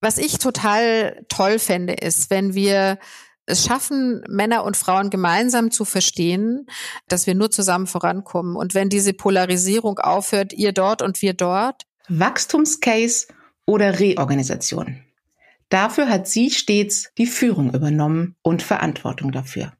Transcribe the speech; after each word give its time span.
Was 0.00 0.18
ich 0.18 0.38
total 0.38 1.24
toll 1.28 1.58
fände, 1.58 1.94
ist, 1.94 2.30
wenn 2.30 2.54
wir 2.54 2.98
es 3.46 3.64
schaffen, 3.64 4.22
Männer 4.28 4.64
und 4.64 4.76
Frauen 4.76 5.10
gemeinsam 5.10 5.70
zu 5.70 5.84
verstehen, 5.84 6.66
dass 7.08 7.26
wir 7.26 7.34
nur 7.34 7.50
zusammen 7.50 7.86
vorankommen. 7.86 8.56
Und 8.56 8.74
wenn 8.74 8.90
diese 8.90 9.14
Polarisierung 9.14 9.98
aufhört, 9.98 10.52
ihr 10.52 10.72
dort 10.72 11.02
und 11.02 11.22
wir 11.22 11.32
dort. 11.32 11.86
Wachstumscase 12.08 13.28
oder 13.66 13.98
Reorganisation. 13.98 15.02
Dafür 15.70 16.08
hat 16.08 16.28
sie 16.28 16.50
stets 16.50 17.10
die 17.18 17.26
Führung 17.26 17.74
übernommen 17.74 18.36
und 18.42 18.62
Verantwortung 18.62 19.32
dafür. 19.32 19.72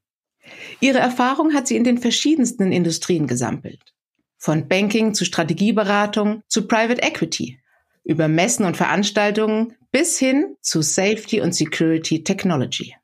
Ihre 0.80 0.98
Erfahrung 0.98 1.55
hat 1.55 1.66
sie 1.66 1.77
in 1.77 1.85
den 1.85 1.98
verschiedensten 1.98 2.73
Industrien 2.73 3.27
gesammelt. 3.27 3.95
Von 4.37 4.69
Banking 4.69 5.14
zu 5.14 5.25
Strategieberatung 5.25 6.43
zu 6.48 6.66
Private 6.69 7.03
Equity, 7.03 7.61
über 8.09 8.27
Messen 8.27 8.64
und 8.64 8.77
Veranstaltungen 8.77 9.75
bis 9.93 10.18
hin 10.18 10.57
zu 10.62 10.82
Safety 10.82 11.40
und 11.40 11.54
Security 11.54 12.25
Technology. 12.25 12.96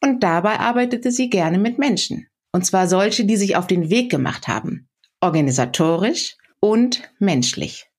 Und 0.00 0.22
dabei 0.22 0.60
arbeitete 0.60 1.10
sie 1.10 1.28
gerne 1.28 1.58
mit 1.58 1.78
Menschen. 1.78 2.28
Und 2.52 2.64
zwar 2.64 2.86
solche, 2.86 3.24
die 3.24 3.36
sich 3.36 3.56
auf 3.56 3.66
den 3.66 3.90
Weg 3.90 4.10
gemacht 4.10 4.46
haben. 4.46 4.88
Organisatorisch 5.20 6.36
und 6.60 7.02
menschlich. 7.18 7.90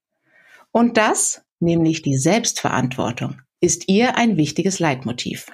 Und 0.71 0.98
das, 0.98 1.41
nämlich 1.59 2.03
die 2.03 2.17
Selbstverantwortung, 2.17 3.41
ist 3.59 3.89
ihr 3.89 4.17
ein 4.17 4.37
wichtiges 4.37 4.79
Leitmotiv. 4.79 5.48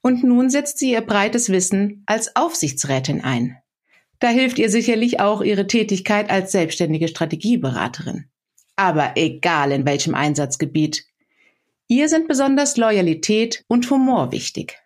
Und 0.00 0.24
nun 0.24 0.50
setzt 0.50 0.78
sie 0.78 0.90
ihr 0.90 1.02
breites 1.02 1.50
Wissen 1.50 2.02
als 2.06 2.34
Aufsichtsrätin 2.34 3.22
ein. 3.22 3.58
Da 4.18 4.28
hilft 4.28 4.58
ihr 4.58 4.70
sicherlich 4.70 5.20
auch 5.20 5.42
ihre 5.42 5.68
Tätigkeit 5.68 6.30
als 6.30 6.50
selbstständige 6.50 7.06
Strategieberaterin. 7.06 8.28
Aber 8.78 9.16
egal 9.16 9.72
in 9.72 9.84
welchem 9.84 10.14
Einsatzgebiet. 10.14 11.04
Ihr 11.88 12.08
sind 12.08 12.28
besonders 12.28 12.76
Loyalität 12.76 13.64
und 13.66 13.90
Humor 13.90 14.30
wichtig. 14.30 14.78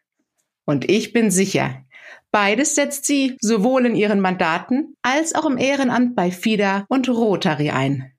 Und 0.64 0.88
ich 0.88 1.12
bin 1.12 1.30
sicher, 1.30 1.84
beides 2.30 2.75
setzt 2.75 3.05
sie 3.05 3.36
sowohl 3.42 3.84
in 3.84 3.94
ihren 3.94 4.20
Mandaten 4.20 4.97
als 5.02 5.34
auch 5.34 5.44
im 5.44 5.58
Ehrenamt 5.58 6.17
bei 6.17 6.30
FIDA 6.30 6.86
und 6.89 7.06
Rotary 7.11 7.69
ein. 7.69 8.12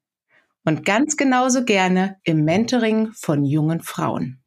Und 0.64 0.86
ganz 0.86 1.18
genauso 1.18 1.66
gerne 1.66 2.18
im 2.24 2.46
Mentoring 2.46 3.12
von 3.14 3.44
jungen 3.44 3.82
Frauen. 3.82 4.44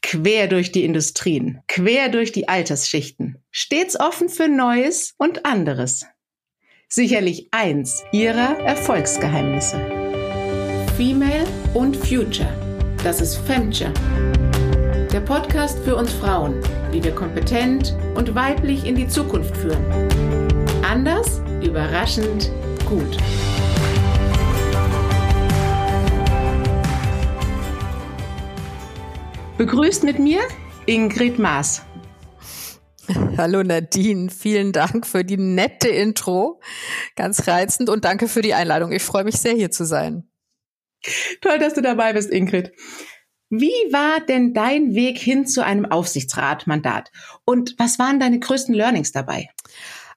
Quer 0.00 0.46
durch 0.46 0.70
die 0.70 0.84
Industrien, 0.84 1.60
quer 1.66 2.08
durch 2.08 2.30
die 2.30 2.46
Altersschichten, 2.46 3.42
stets 3.50 3.98
offen 3.98 4.28
für 4.28 4.46
Neues 4.46 5.14
und 5.18 5.44
anderes. 5.44 6.06
Sicherlich 6.88 7.48
eins 7.50 8.04
ihrer 8.12 8.60
Erfolgsgeheimnisse. 8.60 10.03
Female 10.96 11.44
und 11.74 11.96
Future. 11.96 12.52
Das 13.02 13.20
ist 13.20 13.36
Femture 13.36 13.92
der 15.14 15.20
Podcast 15.20 15.78
für 15.84 15.94
uns 15.94 16.12
Frauen, 16.12 16.60
wie 16.90 17.04
wir 17.04 17.14
kompetent 17.14 17.96
und 18.16 18.34
weiblich 18.34 18.84
in 18.84 18.96
die 18.96 19.06
Zukunft 19.06 19.56
führen. 19.56 19.84
Anders, 20.82 21.40
überraschend, 21.62 22.50
gut. 22.84 23.16
Begrüßt 29.56 30.02
mit 30.02 30.18
mir 30.18 30.40
Ingrid 30.86 31.38
Maas. 31.38 31.82
Hallo 33.38 33.62
Nadine, 33.62 34.30
vielen 34.30 34.72
Dank 34.72 35.06
für 35.06 35.24
die 35.24 35.36
nette 35.36 35.86
Intro. 35.86 36.60
Ganz 37.14 37.46
reizend 37.46 37.88
und 37.88 38.04
danke 38.04 38.26
für 38.26 38.42
die 38.42 38.54
Einladung. 38.54 38.90
Ich 38.90 39.04
freue 39.04 39.22
mich 39.22 39.36
sehr, 39.36 39.54
hier 39.54 39.70
zu 39.70 39.84
sein. 39.84 40.28
Toll, 41.40 41.58
dass 41.58 41.74
du 41.74 41.82
dabei 41.82 42.12
bist, 42.12 42.30
Ingrid. 42.30 42.72
Wie 43.50 43.92
war 43.92 44.20
denn 44.20 44.54
dein 44.54 44.94
Weg 44.94 45.18
hin 45.18 45.46
zu 45.46 45.64
einem 45.64 45.84
Aufsichtsratmandat? 45.86 47.10
Und 47.44 47.74
was 47.78 47.98
waren 47.98 48.18
deine 48.18 48.40
größten 48.40 48.74
Learnings 48.74 49.12
dabei? 49.12 49.48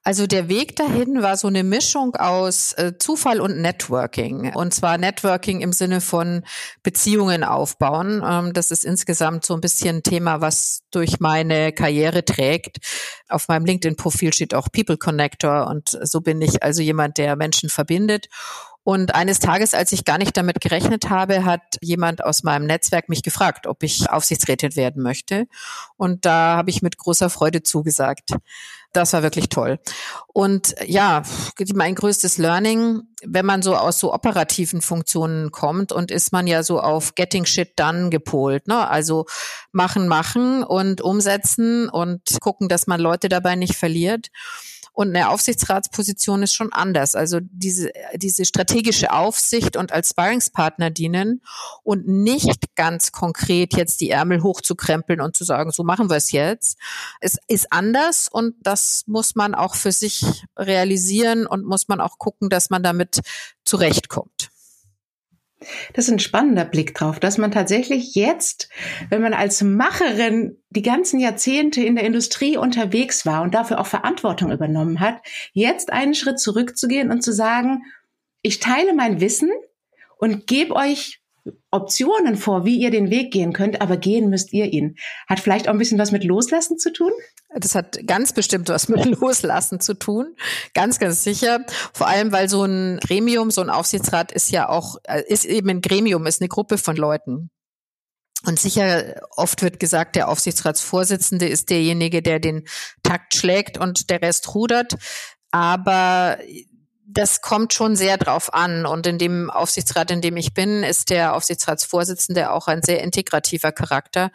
Also 0.04 0.26
der 0.26 0.48
Weg 0.48 0.74
dahin 0.76 1.22
war 1.22 1.36
so 1.36 1.48
eine 1.48 1.62
Mischung 1.62 2.16
aus 2.16 2.72
äh, 2.74 2.94
Zufall 2.98 3.40
und 3.40 3.60
Networking. 3.60 4.54
Und 4.54 4.72
zwar 4.72 4.96
Networking 4.96 5.60
im 5.60 5.72
Sinne 5.72 6.00
von 6.00 6.44
Beziehungen 6.82 7.44
aufbauen. 7.44 8.22
Ähm, 8.26 8.52
das 8.54 8.70
ist 8.70 8.84
insgesamt 8.84 9.44
so 9.44 9.54
ein 9.54 9.60
bisschen 9.60 9.96
ein 9.96 10.02
Thema, 10.02 10.40
was 10.40 10.82
durch 10.90 11.20
meine 11.20 11.72
Karriere 11.72 12.24
trägt. 12.24 12.78
Auf 13.28 13.48
meinem 13.48 13.66
LinkedIn-Profil 13.66 14.32
steht 14.32 14.54
auch 14.54 14.68
People 14.72 14.96
Connector 14.96 15.66
und 15.66 15.98
so 16.02 16.20
bin 16.22 16.40
ich 16.40 16.62
also 16.62 16.80
jemand, 16.80 17.18
der 17.18 17.36
Menschen 17.36 17.68
verbindet. 17.68 18.28
Und 18.88 19.14
eines 19.14 19.38
Tages, 19.38 19.74
als 19.74 19.92
ich 19.92 20.06
gar 20.06 20.16
nicht 20.16 20.34
damit 20.34 20.62
gerechnet 20.62 21.10
habe, 21.10 21.44
hat 21.44 21.76
jemand 21.82 22.24
aus 22.24 22.42
meinem 22.42 22.64
Netzwerk 22.64 23.10
mich 23.10 23.22
gefragt, 23.22 23.66
ob 23.66 23.82
ich 23.82 24.08
Aufsichtsrätin 24.08 24.76
werden 24.76 25.02
möchte. 25.02 25.46
Und 25.98 26.24
da 26.24 26.56
habe 26.56 26.70
ich 26.70 26.80
mit 26.80 26.96
großer 26.96 27.28
Freude 27.28 27.62
zugesagt. 27.62 28.30
Das 28.94 29.12
war 29.12 29.22
wirklich 29.22 29.50
toll. 29.50 29.78
Und 30.28 30.74
ja, 30.86 31.22
mein 31.74 31.96
größtes 31.96 32.38
Learning, 32.38 33.02
wenn 33.22 33.44
man 33.44 33.60
so 33.60 33.76
aus 33.76 34.00
so 34.00 34.14
operativen 34.14 34.80
Funktionen 34.80 35.50
kommt 35.50 35.92
und 35.92 36.10
ist 36.10 36.32
man 36.32 36.46
ja 36.46 36.62
so 36.62 36.80
auf 36.80 37.14
Getting 37.14 37.44
Shit 37.44 37.78
Done 37.78 38.08
gepolt, 38.08 38.68
ne? 38.68 38.88
Also 38.88 39.26
machen, 39.70 40.08
machen 40.08 40.62
und 40.62 41.02
umsetzen 41.02 41.90
und 41.90 42.22
gucken, 42.40 42.70
dass 42.70 42.86
man 42.86 43.00
Leute 43.00 43.28
dabei 43.28 43.54
nicht 43.54 43.74
verliert. 43.74 44.28
Und 44.98 45.14
eine 45.14 45.30
Aufsichtsratsposition 45.30 46.42
ist 46.42 46.54
schon 46.54 46.72
anders. 46.72 47.14
Also 47.14 47.38
diese, 47.40 47.92
diese 48.16 48.44
strategische 48.44 49.12
Aufsicht 49.12 49.76
und 49.76 49.92
als 49.92 50.08
Sparringspartner 50.08 50.90
dienen 50.90 51.40
und 51.84 52.08
nicht 52.08 52.74
ganz 52.74 53.12
konkret 53.12 53.76
jetzt 53.76 54.00
die 54.00 54.10
Ärmel 54.10 54.42
hochzukrempeln 54.42 55.20
und 55.20 55.36
zu 55.36 55.44
sagen, 55.44 55.70
so 55.70 55.84
machen 55.84 56.10
wir 56.10 56.16
es 56.16 56.32
jetzt. 56.32 56.78
Es 57.20 57.36
ist 57.46 57.72
anders 57.72 58.26
und 58.28 58.56
das 58.60 59.04
muss 59.06 59.36
man 59.36 59.54
auch 59.54 59.76
für 59.76 59.92
sich 59.92 60.24
realisieren 60.56 61.46
und 61.46 61.64
muss 61.64 61.86
man 61.86 62.00
auch 62.00 62.18
gucken, 62.18 62.50
dass 62.50 62.68
man 62.68 62.82
damit 62.82 63.20
zurechtkommt. 63.64 64.50
Das 65.92 66.06
ist 66.06 66.12
ein 66.12 66.18
spannender 66.20 66.64
Blick 66.64 66.94
drauf, 66.94 67.18
dass 67.18 67.36
man 67.36 67.50
tatsächlich 67.50 68.14
jetzt, 68.14 68.68
wenn 69.10 69.22
man 69.22 69.34
als 69.34 69.62
Macherin 69.62 70.56
die 70.70 70.82
ganzen 70.82 71.18
Jahrzehnte 71.18 71.82
in 71.82 71.96
der 71.96 72.04
Industrie 72.04 72.56
unterwegs 72.56 73.26
war 73.26 73.42
und 73.42 73.54
dafür 73.54 73.80
auch 73.80 73.86
Verantwortung 73.86 74.52
übernommen 74.52 75.00
hat, 75.00 75.20
jetzt 75.52 75.92
einen 75.92 76.14
Schritt 76.14 76.38
zurückzugehen 76.38 77.10
und 77.10 77.22
zu 77.22 77.32
sagen, 77.32 77.82
ich 78.42 78.60
teile 78.60 78.94
mein 78.94 79.20
Wissen 79.20 79.50
und 80.18 80.46
gebe 80.46 80.76
euch 80.76 81.20
Optionen 81.70 82.36
vor, 82.36 82.64
wie 82.64 82.78
ihr 82.78 82.90
den 82.90 83.10
Weg 83.10 83.30
gehen 83.32 83.52
könnt, 83.52 83.80
aber 83.82 83.96
gehen 83.96 84.30
müsst 84.30 84.52
ihr 84.52 84.72
ihn. 84.72 84.96
Hat 85.28 85.40
vielleicht 85.40 85.68
auch 85.68 85.72
ein 85.72 85.78
bisschen 85.78 85.98
was 85.98 86.12
mit 86.12 86.24
Loslassen 86.24 86.78
zu 86.78 86.92
tun? 86.92 87.12
Das 87.54 87.74
hat 87.74 88.06
ganz 88.06 88.32
bestimmt 88.32 88.68
was 88.68 88.88
mit 88.88 89.04
Loslassen 89.20 89.80
zu 89.80 89.94
tun. 89.94 90.34
Ganz, 90.74 90.98
ganz 90.98 91.24
sicher. 91.24 91.60
Vor 91.92 92.06
allem, 92.06 92.32
weil 92.32 92.48
so 92.48 92.64
ein 92.64 92.98
Gremium, 93.00 93.50
so 93.50 93.60
ein 93.60 93.70
Aufsichtsrat 93.70 94.32
ist 94.32 94.50
ja 94.50 94.68
auch, 94.68 94.96
äh, 95.04 95.22
ist 95.26 95.44
eben 95.44 95.68
ein 95.68 95.80
Gremium, 95.80 96.26
ist 96.26 96.40
eine 96.40 96.48
Gruppe 96.48 96.78
von 96.78 96.96
Leuten. 96.96 97.50
Und 98.46 98.58
sicher, 98.58 99.20
oft 99.36 99.62
wird 99.62 99.80
gesagt, 99.80 100.14
der 100.14 100.28
Aufsichtsratsvorsitzende 100.28 101.48
ist 101.48 101.70
derjenige, 101.70 102.22
der 102.22 102.38
den 102.38 102.68
Takt 103.02 103.34
schlägt 103.34 103.78
und 103.78 104.10
der 104.10 104.22
Rest 104.22 104.54
rudert. 104.54 104.96
Aber 105.50 106.38
das 107.10 107.40
kommt 107.40 107.72
schon 107.72 107.96
sehr 107.96 108.18
drauf 108.18 108.52
an. 108.52 108.84
Und 108.84 109.06
in 109.06 109.18
dem 109.18 109.50
Aufsichtsrat, 109.50 110.10
in 110.10 110.20
dem 110.20 110.36
ich 110.36 110.52
bin, 110.52 110.82
ist 110.82 111.10
der 111.10 111.34
Aufsichtsratsvorsitzende 111.34 112.52
auch 112.52 112.68
ein 112.68 112.82
sehr 112.82 113.02
integrativer 113.02 113.72
Charakter 113.72 114.30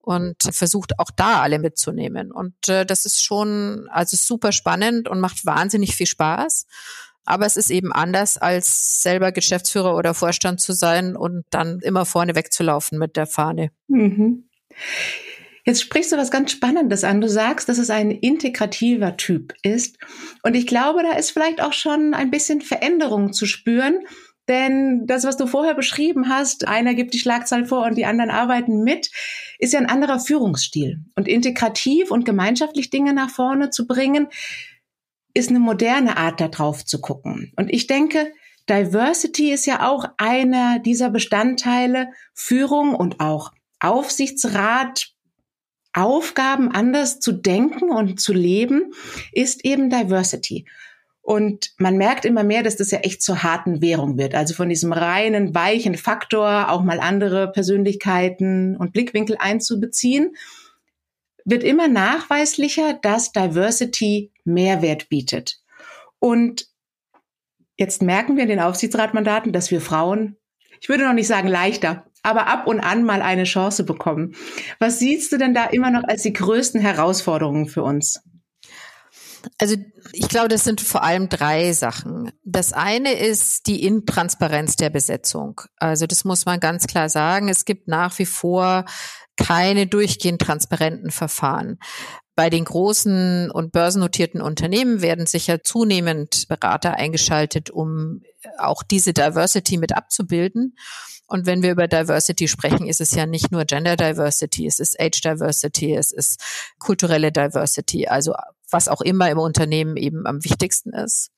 und 0.00 0.36
versucht 0.50 0.98
auch 0.98 1.10
da 1.14 1.42
alle 1.42 1.58
mitzunehmen. 1.58 2.32
Und 2.32 2.68
äh, 2.68 2.86
das 2.86 3.04
ist 3.04 3.24
schon 3.24 3.88
also 3.90 4.16
super 4.16 4.52
spannend 4.52 5.08
und 5.08 5.20
macht 5.20 5.44
wahnsinnig 5.44 5.96
viel 5.96 6.06
Spaß. 6.06 6.66
Aber 7.24 7.46
es 7.46 7.56
ist 7.56 7.70
eben 7.70 7.92
anders, 7.92 8.36
als 8.36 9.02
selber 9.02 9.30
Geschäftsführer 9.32 9.96
oder 9.96 10.14
Vorstand 10.14 10.60
zu 10.60 10.72
sein 10.72 11.16
und 11.16 11.44
dann 11.50 11.80
immer 11.80 12.04
vorne 12.04 12.34
wegzulaufen 12.34 12.98
mit 12.98 13.16
der 13.16 13.26
Fahne. 13.26 13.70
Mhm. 13.88 14.48
Jetzt 15.64 15.82
sprichst 15.82 16.10
du 16.10 16.16
was 16.16 16.30
ganz 16.30 16.50
Spannendes 16.50 17.04
an. 17.04 17.20
Du 17.20 17.28
sagst, 17.28 17.68
dass 17.68 17.78
es 17.78 17.90
ein 17.90 18.10
integrativer 18.10 19.16
Typ 19.16 19.54
ist. 19.62 19.96
Und 20.42 20.54
ich 20.54 20.66
glaube, 20.66 21.02
da 21.02 21.16
ist 21.16 21.30
vielleicht 21.30 21.62
auch 21.62 21.72
schon 21.72 22.14
ein 22.14 22.30
bisschen 22.30 22.60
Veränderung 22.60 23.32
zu 23.32 23.46
spüren. 23.46 24.00
Denn 24.48 25.06
das, 25.06 25.22
was 25.22 25.36
du 25.36 25.46
vorher 25.46 25.74
beschrieben 25.74 26.28
hast, 26.28 26.66
einer 26.66 26.94
gibt 26.94 27.14
die 27.14 27.20
Schlagzahl 27.20 27.64
vor 27.64 27.84
und 27.86 27.96
die 27.96 28.06
anderen 28.06 28.30
arbeiten 28.30 28.82
mit, 28.82 29.10
ist 29.60 29.72
ja 29.72 29.78
ein 29.78 29.88
anderer 29.88 30.18
Führungsstil. 30.18 31.04
Und 31.14 31.28
integrativ 31.28 32.10
und 32.10 32.24
gemeinschaftlich 32.24 32.90
Dinge 32.90 33.14
nach 33.14 33.30
vorne 33.30 33.70
zu 33.70 33.86
bringen, 33.86 34.26
ist 35.32 35.50
eine 35.50 35.60
moderne 35.60 36.16
Art, 36.16 36.40
da 36.40 36.48
drauf 36.48 36.84
zu 36.84 37.00
gucken. 37.00 37.52
Und 37.56 37.72
ich 37.72 37.86
denke, 37.86 38.32
Diversity 38.68 39.52
ist 39.52 39.66
ja 39.66 39.88
auch 39.88 40.06
einer 40.18 40.80
dieser 40.80 41.10
Bestandteile, 41.10 42.08
Führung 42.34 42.94
und 42.94 43.20
auch 43.20 43.52
Aufsichtsrat, 43.78 45.11
Aufgaben 45.92 46.70
anders 46.70 47.20
zu 47.20 47.32
denken 47.32 47.90
und 47.90 48.20
zu 48.20 48.32
leben, 48.32 48.92
ist 49.32 49.64
eben 49.64 49.90
Diversity. 49.90 50.66
Und 51.22 51.72
man 51.78 51.96
merkt 51.96 52.24
immer 52.24 52.42
mehr, 52.42 52.64
dass 52.64 52.76
das 52.76 52.90
ja 52.90 52.98
echt 52.98 53.22
zur 53.22 53.44
harten 53.44 53.80
Währung 53.80 54.18
wird. 54.18 54.34
Also 54.34 54.54
von 54.54 54.68
diesem 54.68 54.92
reinen, 54.92 55.54
weichen 55.54 55.96
Faktor 55.96 56.68
auch 56.70 56.82
mal 56.82 56.98
andere 56.98 57.52
Persönlichkeiten 57.52 58.76
und 58.76 58.92
Blickwinkel 58.92 59.36
einzubeziehen, 59.38 60.34
wird 61.44 61.62
immer 61.62 61.88
nachweislicher, 61.88 62.94
dass 62.94 63.32
Diversity 63.32 64.32
Mehrwert 64.44 65.08
bietet. 65.08 65.60
Und 66.18 66.66
jetzt 67.76 68.02
merken 68.02 68.36
wir 68.36 68.42
in 68.42 68.48
den 68.48 68.60
Aufsichtsratmandaten, 68.60 69.52
dass 69.52 69.70
wir 69.70 69.80
Frauen, 69.80 70.36
ich 70.82 70.88
würde 70.88 71.04
noch 71.04 71.12
nicht 71.12 71.28
sagen 71.28 71.46
leichter, 71.46 72.04
aber 72.24 72.48
ab 72.48 72.66
und 72.66 72.80
an 72.80 73.04
mal 73.04 73.22
eine 73.22 73.44
Chance 73.44 73.84
bekommen. 73.84 74.34
Was 74.80 74.98
siehst 74.98 75.30
du 75.30 75.38
denn 75.38 75.54
da 75.54 75.66
immer 75.66 75.92
noch 75.92 76.02
als 76.02 76.22
die 76.22 76.32
größten 76.32 76.80
Herausforderungen 76.80 77.68
für 77.68 77.84
uns? 77.84 78.20
Also 79.58 79.76
ich 80.12 80.28
glaube, 80.28 80.48
das 80.48 80.64
sind 80.64 80.80
vor 80.80 81.04
allem 81.04 81.28
drei 81.28 81.72
Sachen. 81.72 82.32
Das 82.44 82.72
eine 82.72 83.12
ist 83.12 83.68
die 83.68 83.84
Intransparenz 83.84 84.74
der 84.74 84.90
Besetzung. 84.90 85.60
Also 85.76 86.06
das 86.06 86.24
muss 86.24 86.46
man 86.46 86.58
ganz 86.58 86.88
klar 86.88 87.08
sagen. 87.08 87.48
Es 87.48 87.64
gibt 87.64 87.86
nach 87.86 88.18
wie 88.18 88.26
vor 88.26 88.84
keine 89.36 89.86
durchgehend 89.86 90.42
transparenten 90.42 91.12
Verfahren. 91.12 91.78
Bei 92.34 92.50
den 92.50 92.64
großen 92.64 93.52
und 93.52 93.70
börsennotierten 93.70 94.40
Unternehmen 94.40 95.00
werden 95.00 95.26
sicher 95.26 95.62
zunehmend 95.62 96.48
Berater 96.48 96.94
eingeschaltet, 96.94 97.70
um 97.70 98.22
auch 98.58 98.82
diese 98.82 99.12
Diversity 99.12 99.76
mit 99.78 99.94
abzubilden. 99.94 100.76
Und 101.26 101.46
wenn 101.46 101.62
wir 101.62 101.70
über 101.70 101.88
Diversity 101.88 102.46
sprechen, 102.46 102.86
ist 102.86 103.00
es 103.00 103.14
ja 103.14 103.24
nicht 103.24 103.52
nur 103.52 103.64
Gender 103.64 103.96
Diversity, 103.96 104.66
es 104.66 104.78
ist 104.78 105.00
Age 105.00 105.20
Diversity, 105.22 105.94
es 105.94 106.12
ist 106.12 106.42
kulturelle 106.78 107.32
Diversity, 107.32 108.06
also 108.06 108.34
was 108.68 108.88
auch 108.88 109.00
immer 109.00 109.30
im 109.30 109.38
Unternehmen 109.38 109.96
eben 109.96 110.26
am 110.26 110.44
wichtigsten 110.44 110.92
ist. 110.92 111.30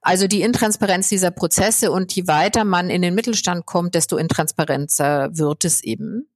Also 0.00 0.26
die 0.28 0.42
Intransparenz 0.42 1.08
dieser 1.08 1.30
Prozesse 1.30 1.90
und 1.90 2.12
je 2.14 2.26
weiter 2.26 2.64
man 2.64 2.90
in 2.90 3.02
den 3.02 3.14
Mittelstand 3.14 3.66
kommt, 3.66 3.94
desto 3.94 4.16
intransparenter 4.16 5.30
wird 5.32 5.64
es 5.64 5.82
eben. 5.82 6.28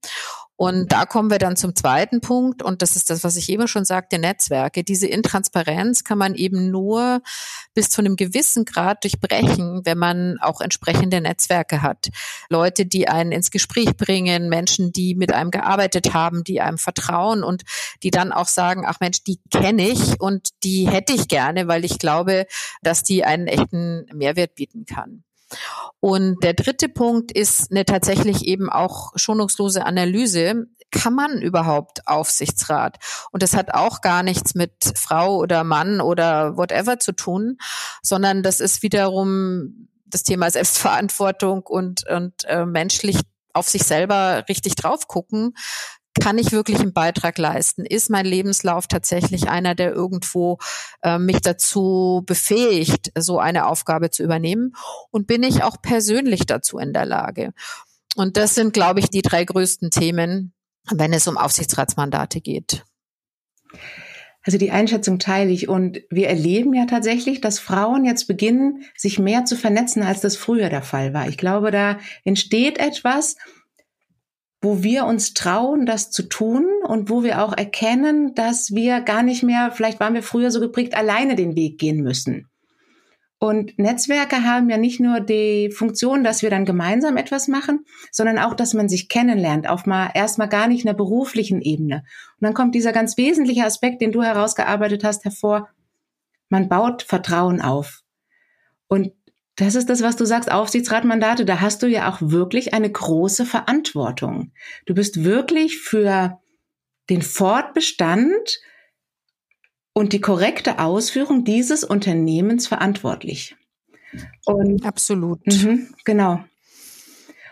Und 0.63 0.93
da 0.93 1.07
kommen 1.07 1.29
wir 1.29 1.41
dann 1.41 1.57
zum 1.57 1.75
zweiten 1.75 2.21
Punkt. 2.21 2.63
Und 2.63 2.83
das 2.83 2.95
ist 2.95 3.11
das, 3.11 3.25
was 3.25 3.35
ich 3.35 3.49
eben 3.49 3.67
schon 3.67 3.85
sagte, 3.85 4.21
Netzwerke. 4.21 4.85
Diese 4.85 5.09
Intransparenz 5.09 6.05
kann 6.05 6.19
man 6.19 6.37
eben 6.37 6.71
nur 6.71 7.21
bis 7.75 7.91
zu 7.91 8.01
einem 8.01 8.15
gewissen 8.15 8.65
Grad 8.65 9.03
durchbrechen, 9.03 9.81
wenn 9.83 9.99
man 9.99 10.39
auch 10.41 10.61
entsprechende 10.61 11.21
Netzwerke 11.21 11.83
hat. 11.83 12.11
Leute, 12.49 12.87
die 12.87 13.09
einen 13.09 13.33
ins 13.33 13.51
Gespräch 13.51 13.97
bringen, 13.97 14.49
Menschen, 14.49 14.93
die 14.93 15.17
mit 15.17 15.33
einem 15.33 15.51
gearbeitet 15.51 16.15
haben, 16.15 16.45
die 16.45 16.61
einem 16.61 16.79
vertrauen 16.79 17.43
und 17.43 17.65
die 18.05 18.13
dann 18.13 18.31
auch 18.31 18.47
sagen, 18.47 18.85
ach 18.87 19.01
Mensch, 19.01 19.25
die 19.25 19.41
kenne 19.51 19.89
ich 19.89 20.21
und 20.21 20.51
die 20.63 20.89
hätte 20.89 21.13
ich 21.13 21.27
gerne, 21.27 21.67
weil 21.67 21.85
ich 21.85 21.99
glaube, 21.99 22.47
dass 22.83 23.03
die 23.03 23.25
einen 23.25 23.49
echten 23.49 24.07
Mehrwert 24.15 24.55
bieten 24.55 24.85
kann. 24.87 25.25
Und 26.01 26.43
der 26.43 26.55
dritte 26.55 26.89
Punkt 26.89 27.33
ist 27.33 27.71
eine 27.71 27.85
tatsächlich 27.85 28.45
eben 28.47 28.69
auch 28.69 29.13
schonungslose 29.17 29.85
Analyse. 29.85 30.67
Kann 30.91 31.15
man 31.15 31.41
überhaupt 31.41 32.07
Aufsichtsrat? 32.07 32.99
Und 33.31 33.43
das 33.43 33.55
hat 33.55 33.73
auch 33.73 34.01
gar 34.01 34.23
nichts 34.23 34.55
mit 34.55 34.73
Frau 34.97 35.37
oder 35.37 35.65
Mann 35.65 36.01
oder 36.01 36.57
whatever 36.57 36.99
zu 36.99 37.13
tun, 37.13 37.59
sondern 38.03 38.43
das 38.43 38.61
ist 38.61 38.83
wiederum 38.83 39.89
das 40.07 40.23
Thema 40.23 40.51
Selbstverantwortung 40.51 41.63
und, 41.63 42.07
und 42.09 42.45
äh, 42.45 42.67
menschlich 42.67 43.21
auf 43.55 43.69
sich 43.69 43.85
selber 43.85 44.45
richtig 44.49 44.75
drauf 44.75 45.09
gucken 45.09 45.55
kann 46.21 46.39
ich 46.39 46.53
wirklich 46.53 46.81
einen 46.81 46.93
Beitrag 46.93 47.39
leisten? 47.39 47.85
Ist 47.85 48.11
mein 48.11 48.27
Lebenslauf 48.27 48.87
tatsächlich 48.87 49.49
einer, 49.49 49.75
der 49.75 49.93
irgendwo 49.93 50.59
äh, 51.03 51.19
mich 51.19 51.41
dazu 51.41 52.23
befähigt, 52.27 53.13
so 53.17 53.39
eine 53.39 53.67
Aufgabe 53.67 54.11
zu 54.11 54.23
übernehmen? 54.23 54.75
Und 55.11 55.27
bin 55.27 55.43
ich 55.43 55.63
auch 55.63 55.81
persönlich 55.81 56.47
dazu 56.47 56.79
in 56.79 56.93
der 56.93 57.07
Lage? 57.07 57.53
Und 58.15 58.37
das 58.37 58.55
sind, 58.55 58.73
glaube 58.75 59.01
ich, 59.01 59.09
die 59.09 59.23
drei 59.23 59.45
größten 59.45 59.91
Themen, 59.91 60.53
wenn 60.91 61.13
es 61.13 61.27
um 61.29 61.39
Aufsichtsratsmandate 61.39 62.41
geht. 62.41 62.85
Also 64.45 64.59
die 64.59 64.71
Einschätzung 64.71 65.19
teile 65.19 65.51
ich. 65.51 65.69
Und 65.69 66.03
wir 66.11 66.29
erleben 66.29 66.75
ja 66.75 66.87
tatsächlich, 66.87 67.41
dass 67.41 67.59
Frauen 67.59 68.05
jetzt 68.05 68.27
beginnen, 68.27 68.83
sich 68.97 69.19
mehr 69.19 69.45
zu 69.45 69.57
vernetzen, 69.57 70.03
als 70.03 70.21
das 70.21 70.37
früher 70.37 70.69
der 70.69 70.83
Fall 70.83 71.15
war. 71.15 71.29
Ich 71.29 71.39
glaube, 71.39 71.71
da 71.71 71.99
entsteht 72.25 72.79
etwas, 72.79 73.37
wo 74.63 74.85
wir 74.85 75.07
uns 75.07 75.35
trauen, 75.35 75.87
das 75.87 76.11
zu 76.11 76.23
tun 76.23 76.67
und 76.85 77.11
wo 77.11 77.25
wir 77.25 77.45
auch 77.45 77.53
erkennen, 77.53 78.35
dass 78.35 78.73
wir 78.73 79.01
gar 79.01 79.25
nicht 79.25 79.43
mehr, 79.43 79.73
vielleicht 79.73 79.99
waren 79.99 80.15
wir 80.15 80.23
früher 80.23 80.53
so 80.53 80.61
geprägt, 80.61 80.97
alleine 80.97 81.35
den 81.35 81.57
Weg 81.57 81.79
gehen 81.79 82.03
müssen. 82.03 82.49
Und 83.41 83.77
Netzwerke 83.77 84.45
haben 84.45 84.71
ja 84.71 84.79
nicht 84.79 85.01
nur 85.01 85.19
die 85.19 85.73
Funktion, 85.73 86.23
dass 86.23 86.43
wir 86.43 86.51
dann 86.51 86.65
gemeinsam 86.65 87.17
etwas 87.17 87.49
machen, 87.49 87.85
sondern 88.13 88.39
auch, 88.39 88.55
dass 88.55 88.73
man 88.73 88.89
sich 88.89 89.09
kennenlernt, 89.09 89.69
auf 89.69 89.85
mal 89.85 90.13
erstmal 90.15 90.49
gar 90.49 90.69
nicht 90.69 90.87
einer 90.87 90.95
beruflichen 90.95 91.61
Ebene. 91.61 92.05
Und 92.39 92.45
dann 92.47 92.55
kommt 92.55 92.77
dieser 92.77 92.93
ganz 92.93 93.17
wesentliche 93.17 93.65
Aspekt, 93.65 94.01
den 94.01 94.13
du 94.13 94.23
herausgearbeitet 94.23 95.03
hast, 95.03 95.25
hervor. 95.25 95.69
Man 96.51 96.69
baut 96.69 97.03
Vertrauen 97.03 97.61
auf. 97.61 98.03
Und 98.87 99.11
das 99.57 99.75
ist 99.75 99.91
das, 99.91 100.03
was 100.03 100.17
du 100.17 100.25
sagst, 100.25 100.51
Aufsichtsratmandate, 100.51 101.45
da 101.45 101.61
hast 101.61 101.83
du 101.83 101.87
ja 101.87 102.11
auch 102.11 102.19
wirklich 102.21 102.73
eine 102.73 102.91
große 102.91 103.45
Verantwortung. 103.45 104.53
Du 104.87 104.95
bist 104.95 105.25
wirklich 105.25 105.79
für 105.79 106.41
den 107.11 107.23
Fortbestand 107.23 108.61
und 109.93 110.15
die 110.15 110.21
korrekte 110.21 110.79
Ausführung 110.79 111.45
dieses 111.45 111.85
Unternehmens 111.85 112.67
verantwortlich. 112.67 113.57
Und, 114.45 114.85
Absolut. 114.87 115.47
Mh, 115.47 115.79
genau. 116.05 116.43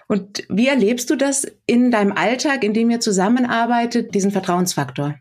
Und 0.06 0.44
wie 0.48 0.66
erlebst 0.66 1.08
du 1.10 1.16
das 1.16 1.46
in 1.66 1.90
deinem 1.90 2.12
Alltag, 2.12 2.64
in 2.64 2.74
dem 2.74 2.90
ihr 2.90 3.00
zusammenarbeitet, 3.00 4.14
diesen 4.14 4.30
Vertrauensfaktor? 4.30 5.14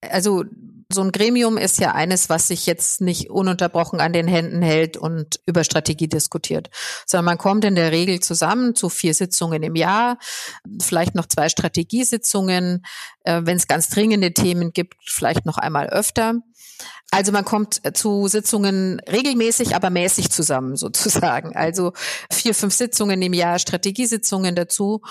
Also 0.00 0.44
so 0.92 1.02
ein 1.02 1.12
Gremium 1.12 1.58
ist 1.58 1.78
ja 1.78 1.92
eines, 1.92 2.28
was 2.28 2.48
sich 2.48 2.66
jetzt 2.66 3.00
nicht 3.00 3.30
ununterbrochen 3.30 4.00
an 4.00 4.12
den 4.12 4.28
Händen 4.28 4.62
hält 4.62 4.96
und 4.96 5.40
über 5.46 5.64
Strategie 5.64 6.08
diskutiert, 6.08 6.70
sondern 7.06 7.26
man 7.26 7.38
kommt 7.38 7.64
in 7.64 7.74
der 7.74 7.92
Regel 7.92 8.20
zusammen 8.20 8.74
zu 8.74 8.88
vier 8.88 9.14
Sitzungen 9.14 9.62
im 9.62 9.74
Jahr, 9.74 10.18
vielleicht 10.80 11.14
noch 11.14 11.26
zwei 11.26 11.48
Strategiesitzungen, 11.48 12.84
äh, 13.24 13.42
wenn 13.44 13.56
es 13.56 13.68
ganz 13.68 13.88
dringende 13.88 14.32
Themen 14.32 14.72
gibt, 14.72 14.94
vielleicht 15.04 15.46
noch 15.46 15.58
einmal 15.58 15.88
öfter. 15.88 16.34
Also 17.10 17.30
man 17.30 17.44
kommt 17.44 17.82
zu 17.94 18.26
Sitzungen 18.26 19.00
regelmäßig, 19.00 19.76
aber 19.76 19.90
mäßig 19.90 20.30
zusammen 20.30 20.76
sozusagen. 20.76 21.54
Also 21.54 21.92
vier, 22.30 22.54
fünf 22.54 22.74
Sitzungen 22.74 23.20
im 23.22 23.34
Jahr, 23.34 23.58
Strategiesitzungen 23.58 24.54
dazu. 24.54 25.02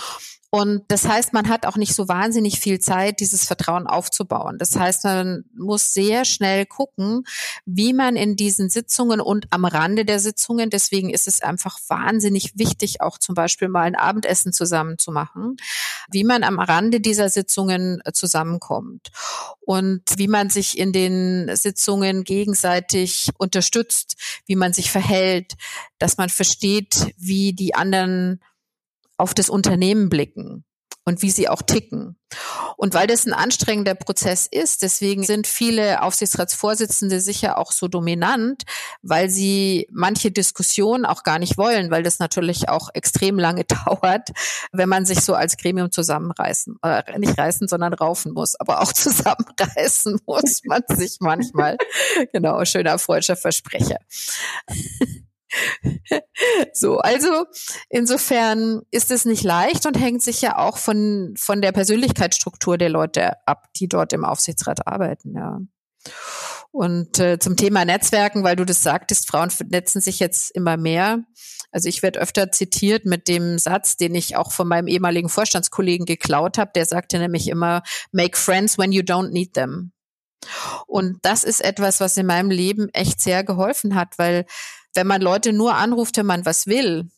Und 0.53 0.83
das 0.89 1.07
heißt, 1.07 1.31
man 1.31 1.48
hat 1.48 1.65
auch 1.65 1.77
nicht 1.77 1.95
so 1.95 2.09
wahnsinnig 2.09 2.59
viel 2.59 2.80
Zeit, 2.80 3.21
dieses 3.21 3.45
Vertrauen 3.45 3.87
aufzubauen. 3.87 4.57
Das 4.57 4.75
heißt, 4.75 5.06
man 5.06 5.45
muss 5.56 5.94
sehr 5.94 6.25
schnell 6.25 6.66
gucken, 6.66 7.23
wie 7.66 7.94
man 7.94 8.18
in 8.18 8.35
diesen 8.35 8.69
Sitzungen 8.69 9.21
und 9.21 9.47
am 9.52 9.64
Rande 9.64 10.04
der 10.04 10.19
Sitzungen, 10.19 10.69
deswegen 10.69 11.09
ist 11.09 11.25
es 11.25 11.42
einfach 11.42 11.80
wahnsinnig 11.87 12.52
wichtig, 12.56 12.99
auch 12.99 13.18
zum 13.18 13.33
Beispiel 13.33 13.69
mal 13.69 13.83
ein 13.83 13.95
Abendessen 13.95 14.52
zusammen 14.52 14.97
zu 14.97 15.14
machen, 15.14 15.56
wie 16.11 16.25
man 16.25 16.44
am 16.44 16.59
Rande 16.59 16.99
dieser 16.99 17.30
Sitzungen 17.30 18.02
äh, 18.04 18.11
zusammenkommt 18.11 19.09
und 19.61 20.04
wie 20.18 20.28
man 20.28 20.49
sich 20.49 20.78
in 20.78 20.92
den 20.92 21.49
Sitzungen 21.56 22.25
gegenseitig 22.25 23.30
unterstützt, 23.37 24.18
wie 24.47 24.57
man 24.57 24.73
sich 24.73 24.92
verhält, 24.92 25.54
dass 25.97 26.18
man 26.18 26.28
versteht, 26.28 27.14
wie 27.18 27.54
die 27.54 27.73
anderen 27.73 28.42
auf 29.21 29.33
das 29.33 29.49
Unternehmen 29.49 30.09
blicken 30.09 30.66
und 31.04 31.21
wie 31.21 31.31
sie 31.31 31.49
auch 31.49 31.61
ticken. 31.61 32.18
Und 32.78 32.94
weil 32.94 33.07
das 33.07 33.25
ein 33.25 33.33
anstrengender 33.33 33.95
Prozess 33.95 34.47
ist, 34.49 34.81
deswegen 34.81 35.23
sind 35.23 35.47
viele 35.47 36.04
Aufsichtsratsvorsitzende 36.04 37.19
sicher 37.19 37.57
auch 37.57 37.71
so 37.71 37.87
dominant, 37.87 38.63
weil 39.01 39.30
sie 39.30 39.87
manche 39.92 40.31
Diskussionen 40.31 41.06
auch 41.06 41.23
gar 41.23 41.40
nicht 41.40 41.57
wollen, 41.57 41.92
weil 41.92 42.04
das 42.04 42.19
natürlich 42.19 42.69
auch 42.69 42.90
extrem 42.94 43.40
lange 43.40 43.66
dauert, 43.85 44.30
wenn 44.71 44.90
man 44.90 45.06
sich 45.06 45.21
so 45.21 45.33
als 45.33 45.57
Gremium 45.57 45.92
zusammenreißen, 45.92 46.78
äh, 46.83 47.19
nicht 47.19 47.37
reißen, 47.37 47.68
sondern 47.68 47.94
raufen 47.94 48.33
muss, 48.33 48.56
aber 48.59 48.81
auch 48.81 48.94
zusammenreißen 48.94 50.19
muss 50.25 50.61
man 50.66 50.83
sich 50.90 51.18
manchmal. 51.19 51.78
genau, 52.33 52.63
schöner 52.66 52.99
freudscher 52.99 53.35
Versprecher. 53.35 53.97
so, 56.73 56.97
also 56.99 57.45
insofern 57.89 58.81
ist 58.91 59.11
es 59.11 59.25
nicht 59.25 59.43
leicht 59.43 59.85
und 59.85 59.99
hängt 59.99 60.21
sich 60.21 60.41
ja 60.41 60.57
auch 60.57 60.77
von, 60.77 61.33
von 61.37 61.61
der 61.61 61.71
Persönlichkeitsstruktur 61.71 62.77
der 62.77 62.89
Leute 62.89 63.33
ab, 63.47 63.67
die 63.75 63.87
dort 63.87 64.13
im 64.13 64.25
Aufsichtsrat 64.25 64.87
arbeiten, 64.87 65.35
ja. 65.35 65.59
Und 66.71 67.19
äh, 67.19 67.37
zum 67.37 67.57
Thema 67.57 67.83
Netzwerken, 67.83 68.43
weil 68.43 68.55
du 68.55 68.65
das 68.65 68.81
sagtest, 68.81 69.27
Frauen 69.27 69.49
vernetzen 69.49 70.01
sich 70.01 70.19
jetzt 70.19 70.51
immer 70.51 70.77
mehr. 70.77 71.23
Also 71.71 71.89
ich 71.89 72.01
werde 72.01 72.19
öfter 72.19 72.51
zitiert 72.51 73.05
mit 73.05 73.27
dem 73.27 73.57
Satz, 73.57 73.97
den 73.97 74.15
ich 74.15 74.35
auch 74.35 74.51
von 74.51 74.67
meinem 74.67 74.87
ehemaligen 74.87 75.29
Vorstandskollegen 75.29 76.05
geklaut 76.05 76.57
habe. 76.57 76.71
Der 76.73 76.85
sagte 76.85 77.19
nämlich 77.19 77.49
immer, 77.49 77.83
make 78.11 78.37
friends 78.37 78.77
when 78.77 78.91
you 78.91 79.01
don't 79.01 79.31
need 79.31 79.53
them. 79.53 79.91
Und 80.87 81.19
das 81.21 81.43
ist 81.43 81.63
etwas, 81.63 81.99
was 81.99 82.17
in 82.17 82.25
meinem 82.25 82.49
Leben 82.49 82.89
echt 82.93 83.21
sehr 83.21 83.43
geholfen 83.43 83.95
hat, 83.95 84.17
weil 84.17 84.45
wenn 84.94 85.07
man 85.07 85.21
Leute 85.21 85.54
nur 85.54 85.76
anruft, 85.76 86.18
wenn 86.18 86.26
man 86.26 86.45
was 86.45 86.68
will, 86.68 87.10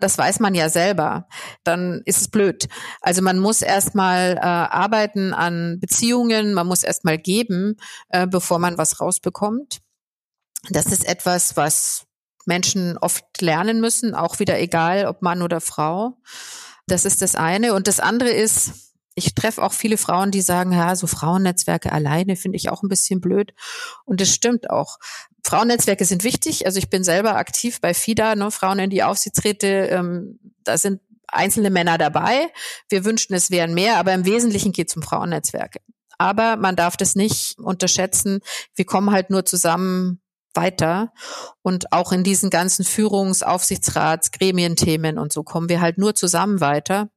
das 0.00 0.18
weiß 0.18 0.40
man 0.40 0.54
ja 0.54 0.68
selber, 0.68 1.28
dann 1.62 2.02
ist 2.04 2.20
es 2.20 2.28
blöd. 2.28 2.68
Also 3.00 3.22
man 3.22 3.38
muss 3.38 3.62
erstmal 3.62 4.36
äh, 4.36 4.40
arbeiten 4.40 5.32
an 5.32 5.78
Beziehungen, 5.80 6.52
man 6.52 6.66
muss 6.66 6.82
erstmal 6.82 7.16
geben, 7.16 7.76
äh, 8.08 8.26
bevor 8.26 8.58
man 8.58 8.76
was 8.76 9.00
rausbekommt. 9.00 9.80
Das 10.70 10.86
ist 10.86 11.06
etwas, 11.06 11.56
was 11.56 12.06
Menschen 12.46 12.98
oft 12.98 13.24
lernen 13.40 13.80
müssen, 13.80 14.14
auch 14.14 14.38
wieder 14.38 14.58
egal, 14.58 15.06
ob 15.06 15.22
Mann 15.22 15.42
oder 15.42 15.60
Frau. 15.60 16.18
Das 16.86 17.04
ist 17.04 17.22
das 17.22 17.34
eine. 17.34 17.74
Und 17.74 17.86
das 17.86 18.00
andere 18.00 18.30
ist, 18.30 18.72
ich 19.14 19.34
treffe 19.34 19.62
auch 19.62 19.72
viele 19.72 19.96
Frauen, 19.96 20.30
die 20.30 20.42
sagen, 20.42 20.72
ja, 20.72 20.96
so 20.96 21.06
Frauennetzwerke 21.06 21.92
alleine 21.92 22.36
finde 22.36 22.56
ich 22.56 22.68
auch 22.68 22.82
ein 22.82 22.88
bisschen 22.88 23.20
blöd. 23.20 23.54
Und 24.04 24.20
das 24.20 24.28
stimmt 24.28 24.70
auch. 24.70 24.98
Frauennetzwerke 25.44 26.04
sind 26.04 26.24
wichtig. 26.24 26.66
Also 26.66 26.78
ich 26.78 26.90
bin 26.90 27.04
selber 27.04 27.36
aktiv 27.36 27.80
bei 27.80 27.94
FIDA, 27.94 28.34
ne, 28.34 28.50
Frauen 28.50 28.78
in 28.78 28.90
die 28.90 29.02
Aufsichtsräte. 29.02 29.66
Ähm, 29.90 30.38
da 30.64 30.78
sind 30.78 31.00
einzelne 31.28 31.70
Männer 31.70 31.98
dabei. 31.98 32.48
Wir 32.88 33.04
wünschten, 33.04 33.36
es 33.36 33.50
wären 33.50 33.74
mehr, 33.74 33.98
aber 33.98 34.14
im 34.14 34.24
Wesentlichen 34.24 34.72
geht 34.72 34.88
es 34.88 34.96
um 34.96 35.02
Frauennetzwerke. 35.02 35.80
Aber 36.16 36.56
man 36.56 36.76
darf 36.76 36.96
das 36.96 37.16
nicht 37.16 37.58
unterschätzen. 37.58 38.40
Wir 38.74 38.86
kommen 38.86 39.10
halt 39.10 39.30
nur 39.30 39.44
zusammen 39.44 40.20
weiter. 40.54 41.12
Und 41.62 41.92
auch 41.92 42.12
in 42.12 42.24
diesen 42.24 42.50
ganzen 42.50 42.84
Führungs-, 42.84 43.42
Aufsichtsrats-, 43.42 44.30
Gremienthemen 44.30 45.18
und 45.18 45.32
so 45.32 45.42
kommen 45.42 45.68
wir 45.68 45.80
halt 45.80 45.98
nur 45.98 46.14
zusammen 46.14 46.60
weiter. 46.60 47.10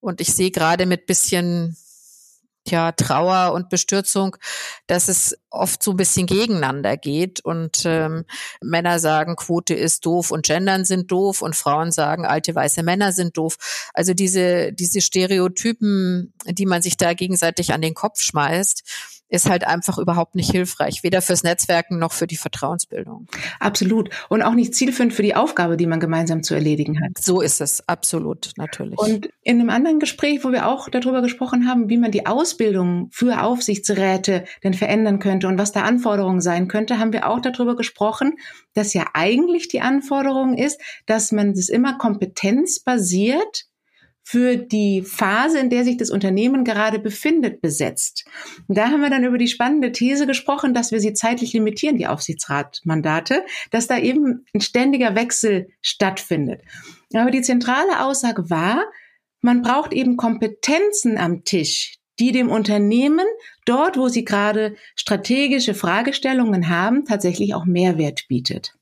Und 0.00 0.20
ich 0.20 0.34
sehe 0.34 0.50
gerade 0.50 0.84
mit 0.84 1.06
bisschen 1.06 1.76
ja, 2.66 2.92
Trauer 2.92 3.52
und 3.52 3.68
Bestürzung, 3.68 4.36
dass 4.86 5.08
es 5.08 5.36
oft 5.50 5.82
so 5.82 5.92
ein 5.92 5.96
bisschen 5.96 6.26
gegeneinander 6.26 6.96
geht 6.96 7.44
und 7.44 7.82
ähm, 7.84 8.24
Männer 8.62 8.98
sagen, 8.98 9.36
Quote 9.36 9.74
ist 9.74 10.06
doof 10.06 10.30
und 10.30 10.46
Gendern 10.46 10.84
sind 10.84 11.10
doof 11.10 11.42
und 11.42 11.56
Frauen 11.56 11.92
sagen, 11.92 12.24
alte 12.24 12.54
weiße 12.54 12.82
Männer 12.82 13.12
sind 13.12 13.36
doof. 13.36 13.56
Also 13.92 14.14
diese, 14.14 14.72
diese 14.72 15.00
Stereotypen, 15.00 16.32
die 16.46 16.66
man 16.66 16.82
sich 16.82 16.96
da 16.96 17.14
gegenseitig 17.14 17.72
an 17.72 17.82
den 17.82 17.94
Kopf 17.94 18.20
schmeißt, 18.20 18.82
ist 19.34 19.50
halt 19.50 19.66
einfach 19.66 19.98
überhaupt 19.98 20.36
nicht 20.36 20.50
hilfreich, 20.50 21.02
weder 21.02 21.20
fürs 21.20 21.42
Netzwerken 21.42 21.98
noch 21.98 22.12
für 22.12 22.26
die 22.26 22.36
Vertrauensbildung. 22.36 23.26
Absolut. 23.58 24.10
Und 24.28 24.42
auch 24.42 24.54
nicht 24.54 24.74
zielführend 24.74 25.12
für 25.12 25.22
die 25.22 25.34
Aufgabe, 25.34 25.76
die 25.76 25.86
man 25.86 26.00
gemeinsam 26.00 26.42
zu 26.42 26.54
erledigen 26.54 27.02
hat. 27.02 27.18
So 27.18 27.40
ist 27.40 27.60
es, 27.60 27.86
absolut, 27.88 28.52
natürlich. 28.56 28.98
Und 28.98 29.28
in 29.42 29.60
einem 29.60 29.70
anderen 29.70 29.98
Gespräch, 29.98 30.44
wo 30.44 30.52
wir 30.52 30.68
auch 30.68 30.88
darüber 30.88 31.20
gesprochen 31.20 31.68
haben, 31.68 31.88
wie 31.88 31.98
man 31.98 32.12
die 32.12 32.26
Ausbildung 32.26 33.08
für 33.10 33.42
Aufsichtsräte 33.42 34.44
denn 34.62 34.74
verändern 34.74 35.18
könnte 35.18 35.48
und 35.48 35.58
was 35.58 35.72
da 35.72 35.82
Anforderungen 35.82 36.40
sein 36.40 36.68
könnte, 36.68 36.98
haben 36.98 37.12
wir 37.12 37.28
auch 37.28 37.40
darüber 37.40 37.76
gesprochen, 37.76 38.36
dass 38.74 38.94
ja 38.94 39.04
eigentlich 39.14 39.68
die 39.68 39.80
Anforderung 39.80 40.56
ist, 40.56 40.80
dass 41.06 41.32
man 41.32 41.54
das 41.54 41.68
immer 41.68 41.98
kompetenzbasiert 41.98 43.66
für 44.26 44.56
die 44.56 45.02
Phase, 45.02 45.58
in 45.58 45.68
der 45.68 45.84
sich 45.84 45.98
das 45.98 46.10
Unternehmen 46.10 46.64
gerade 46.64 46.98
befindet, 46.98 47.60
besetzt. 47.60 48.24
Und 48.66 48.78
da 48.78 48.88
haben 48.88 49.02
wir 49.02 49.10
dann 49.10 49.22
über 49.22 49.36
die 49.36 49.48
spannende 49.48 49.92
These 49.92 50.26
gesprochen, 50.26 50.72
dass 50.72 50.92
wir 50.92 51.00
sie 51.00 51.12
zeitlich 51.12 51.52
limitieren, 51.52 51.98
die 51.98 52.06
Aufsichtsratmandate, 52.06 53.44
dass 53.70 53.86
da 53.86 53.98
eben 53.98 54.46
ein 54.54 54.62
ständiger 54.62 55.14
Wechsel 55.14 55.68
stattfindet. 55.82 56.62
Aber 57.12 57.30
die 57.30 57.42
zentrale 57.42 58.02
Aussage 58.02 58.48
war, 58.48 58.84
man 59.42 59.60
braucht 59.60 59.92
eben 59.92 60.16
Kompetenzen 60.16 61.18
am 61.18 61.44
Tisch, 61.44 61.98
die 62.18 62.32
dem 62.32 62.50
Unternehmen 62.50 63.26
dort, 63.66 63.98
wo 63.98 64.08
sie 64.08 64.24
gerade 64.24 64.74
strategische 64.96 65.74
Fragestellungen 65.74 66.70
haben, 66.70 67.04
tatsächlich 67.04 67.54
auch 67.54 67.66
Mehrwert 67.66 68.24
bietet. 68.26 68.74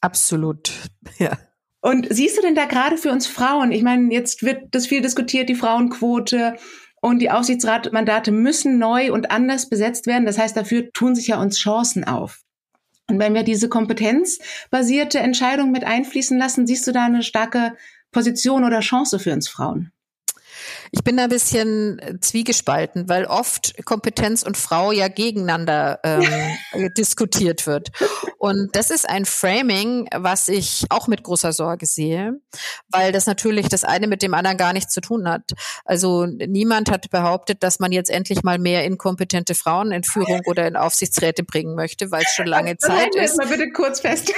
Absolut, 0.00 0.72
ja. 1.18 1.38
Und 1.84 2.06
siehst 2.08 2.38
du 2.38 2.40
denn 2.40 2.54
da 2.54 2.64
gerade 2.64 2.96
für 2.96 3.10
uns 3.10 3.26
Frauen, 3.26 3.70
ich 3.70 3.82
meine, 3.82 4.10
jetzt 4.10 4.42
wird 4.42 4.68
das 4.70 4.86
viel 4.86 5.02
diskutiert, 5.02 5.50
die 5.50 5.54
Frauenquote 5.54 6.56
und 7.02 7.18
die 7.18 7.30
Aufsichtsratmandate 7.30 8.32
müssen 8.32 8.78
neu 8.78 9.12
und 9.12 9.30
anders 9.30 9.68
besetzt 9.68 10.06
werden. 10.06 10.24
Das 10.24 10.38
heißt, 10.38 10.56
dafür 10.56 10.90
tun 10.92 11.14
sich 11.14 11.26
ja 11.26 11.38
uns 11.38 11.58
Chancen 11.58 12.04
auf. 12.04 12.40
Und 13.06 13.18
wenn 13.18 13.34
wir 13.34 13.42
diese 13.42 13.68
kompetenzbasierte 13.68 15.18
Entscheidung 15.18 15.72
mit 15.72 15.84
einfließen 15.84 16.38
lassen, 16.38 16.66
siehst 16.66 16.86
du 16.86 16.92
da 16.92 17.04
eine 17.04 17.22
starke 17.22 17.76
Position 18.12 18.64
oder 18.64 18.80
Chance 18.80 19.18
für 19.18 19.34
uns 19.34 19.50
Frauen? 19.50 19.92
Ich 20.96 21.02
bin 21.02 21.16
da 21.16 21.24
ein 21.24 21.28
bisschen 21.28 21.98
äh, 21.98 22.20
zwiegespalten, 22.20 23.08
weil 23.08 23.24
oft 23.24 23.84
Kompetenz 23.84 24.44
und 24.44 24.56
Frau 24.56 24.92
ja 24.92 25.08
gegeneinander 25.08 25.98
ähm, 26.04 26.24
diskutiert 26.96 27.66
wird. 27.66 27.90
Und 28.38 28.76
das 28.76 28.90
ist 28.90 29.08
ein 29.08 29.24
Framing, 29.24 30.08
was 30.14 30.46
ich 30.46 30.84
auch 30.90 31.08
mit 31.08 31.24
großer 31.24 31.52
Sorge 31.52 31.86
sehe, 31.86 32.34
weil 32.90 33.10
das 33.10 33.26
natürlich 33.26 33.68
das 33.68 33.82
eine 33.82 34.06
mit 34.06 34.22
dem 34.22 34.34
anderen 34.34 34.56
gar 34.56 34.72
nichts 34.72 34.94
zu 34.94 35.00
tun 35.00 35.28
hat. 35.28 35.50
Also 35.84 36.26
niemand 36.26 36.92
hat 36.92 37.10
behauptet, 37.10 37.64
dass 37.64 37.80
man 37.80 37.90
jetzt 37.90 38.10
endlich 38.10 38.44
mal 38.44 38.60
mehr 38.60 38.84
inkompetente 38.84 39.56
Frauen 39.56 39.90
in 39.90 40.04
Führung 40.04 40.42
oder 40.46 40.68
in 40.68 40.76
Aufsichtsräte 40.76 41.42
bringen 41.42 41.74
möchte, 41.74 42.12
weil 42.12 42.22
es 42.22 42.34
schon 42.36 42.46
lange 42.46 42.76
Zeit 42.76 43.16
ist. 43.16 43.36
Mal 43.36 43.48
bitte 43.48 43.72
kurz 43.72 43.98
fest. 43.98 44.32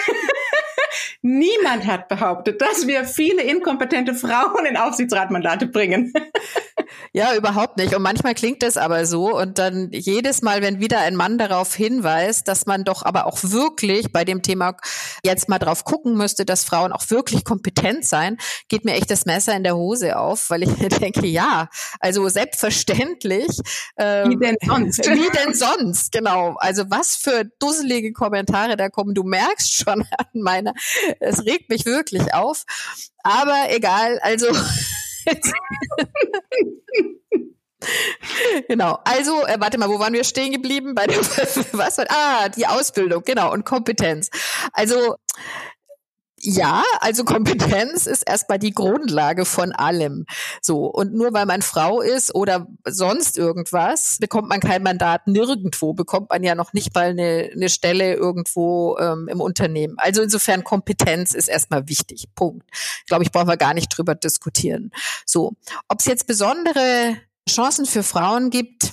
Niemand 1.23 1.87
hat 1.87 2.09
behauptet, 2.09 2.61
dass 2.61 2.87
wir 2.87 3.05
viele 3.05 3.43
inkompetente 3.43 4.15
Frauen 4.15 4.67
in 4.67 4.77
Aufsichtsratmandate 4.77 5.67
bringen. 5.67 6.13
Ja, 7.13 7.35
überhaupt 7.35 7.77
nicht. 7.77 7.95
Und 7.95 8.03
manchmal 8.03 8.35
klingt 8.35 8.63
das 8.63 8.77
aber 8.77 9.07
so. 9.07 9.37
Und 9.37 9.59
dann 9.59 9.91
jedes 9.93 10.43
Mal, 10.43 10.63
wenn 10.63 10.81
wieder 10.81 11.01
ein 11.01 11.17
Mann 11.17 11.39
darauf 11.39 11.75
hinweist, 11.75 12.49
dass 12.49 12.67
man 12.67 12.85
doch 12.85 13.03
aber 13.03 13.27
auch 13.27 13.39
wirklich 13.43 14.13
bei 14.13 14.25
dem 14.25 14.43
Thema 14.43 14.77
jetzt 15.25 15.49
mal 15.49 15.59
drauf 15.59 15.85
gucken 15.85 16.17
müsste, 16.17 16.45
dass 16.45 16.65
Frauen 16.65 16.93
auch 16.93 17.09
wirklich 17.11 17.45
kompetent 17.45 18.05
sein, 18.05 18.37
geht 18.69 18.85
mir 18.85 18.95
echt 18.95 19.11
das 19.11 19.27
Messer 19.27 19.55
in 19.55 19.65
der 19.65 19.77
Hose 19.77 20.19
auf, 20.19 20.51
weil 20.51 20.63
ich 20.63 20.73
denke, 21.01 21.27
ja, 21.27 21.69
also 22.01 22.29
selbstverständlich. 22.29 23.49
Ähm, 23.99 24.31
wie 24.31 24.37
denn 24.37 24.57
sonst? 24.65 24.99
Wie 25.17 25.31
denn 25.31 25.55
sonst, 25.55 26.13
genau. 26.13 26.57
Also 26.59 26.85
was 26.89 27.17
für 27.17 27.45
dusselige 27.59 28.13
Kommentare 28.13 28.77
da 28.77 28.89
kommen. 28.89 29.15
Du 29.15 29.23
merkst 29.23 29.75
schon 29.75 30.05
an 30.19 30.27
meiner, 30.35 30.75
es 31.21 31.45
regt 31.45 31.71
mich 31.71 31.87
wirklich 31.87 32.35
auf. 32.35 32.65
Aber 33.23 33.71
egal, 33.71 34.19
also 34.21 34.47
genau. 38.69 38.99
Also, 39.05 39.45
äh, 39.47 39.57
warte 39.59 39.79
mal, 39.79 39.89
wo 39.89 39.99
waren 39.99 40.13
wir 40.13 40.25
stehen 40.25 40.53
geblieben? 40.53 40.95
Bei 40.95 41.07
der, 41.07 41.19
was 41.73 41.99
ah, 41.99 42.49
die 42.49 42.67
Ausbildung, 42.67 43.23
genau, 43.25 43.53
und 43.53 43.65
Kompetenz. 43.65 44.31
Also, 44.73 45.17
ja, 46.47 46.85
also 47.01 47.25
Kompetenz 47.25 48.07
ist 48.07 48.23
erstmal 48.23 48.61
die 48.61 48.71
Grundlage 48.71 49.45
von 49.45 49.73
allem. 49.73 50.27
So. 50.63 50.87
Und 50.87 51.13
nur 51.13 51.33
weil 51.33 51.45
man 51.45 51.61
Frau 51.61 52.01
ist 52.01 52.35
oder 52.35 52.69
sonst 52.85 53.37
irgendwas, 53.37 54.19
bekommt 54.21 54.49
man 54.49 54.61
kein 54.61 54.85
Mandat 54.85 55.27
nirgendwo, 55.27 55.93
bekommt 55.93 56.31
man 56.31 56.45
ja 56.45 56.55
noch 56.55 56.73
nicht 56.73 56.95
mal 56.95 57.07
eine, 57.09 57.51
eine 57.53 57.69
Stelle 57.69 58.15
irgendwo 58.15 58.97
ähm, 58.99 59.27
im 59.29 59.41
Unternehmen. 59.41 59.97
Also 59.99 60.23
insofern 60.23 60.63
Kompetenz 60.63 61.35
ist 61.35 61.49
erstmal 61.49 61.89
wichtig. 61.89 62.29
Punkt. 62.37 62.65
Ich 62.73 63.07
glaube, 63.07 63.25
ich 63.25 63.33
brauche 63.33 63.49
wir 63.49 63.57
gar 63.57 63.75
nicht 63.75 63.89
drüber 63.89 64.15
diskutieren. 64.15 64.93
So. 65.25 65.55
Ob 65.89 65.99
es 65.99 66.07
jetzt 66.07 66.29
besondere 66.29 67.17
Chancen 67.49 67.87
für 67.87 68.05
Frauen 68.05 68.51
gibt, 68.51 68.93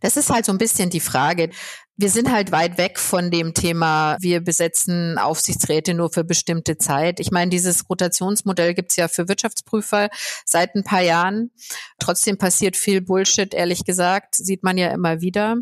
das 0.00 0.16
ist 0.16 0.30
halt 0.30 0.44
so 0.44 0.52
ein 0.52 0.58
bisschen 0.58 0.90
die 0.90 1.00
Frage. 1.00 1.50
Wir 1.96 2.10
sind 2.10 2.30
halt 2.30 2.52
weit 2.52 2.78
weg 2.78 2.98
von 3.00 3.30
dem 3.30 3.54
Thema, 3.54 4.16
wir 4.20 4.40
besetzen 4.40 5.18
Aufsichtsräte 5.18 5.94
nur 5.94 6.10
für 6.10 6.22
bestimmte 6.22 6.78
Zeit. 6.78 7.18
Ich 7.18 7.32
meine, 7.32 7.50
dieses 7.50 7.90
Rotationsmodell 7.90 8.74
gibt's 8.74 8.94
ja 8.94 9.08
für 9.08 9.28
Wirtschaftsprüfer 9.28 10.08
seit 10.44 10.76
ein 10.76 10.84
paar 10.84 11.02
Jahren. 11.02 11.50
Trotzdem 11.98 12.38
passiert 12.38 12.76
viel 12.76 13.00
Bullshit, 13.00 13.52
ehrlich 13.52 13.84
gesagt, 13.84 14.36
sieht 14.36 14.62
man 14.62 14.78
ja 14.78 14.90
immer 14.90 15.20
wieder. 15.20 15.56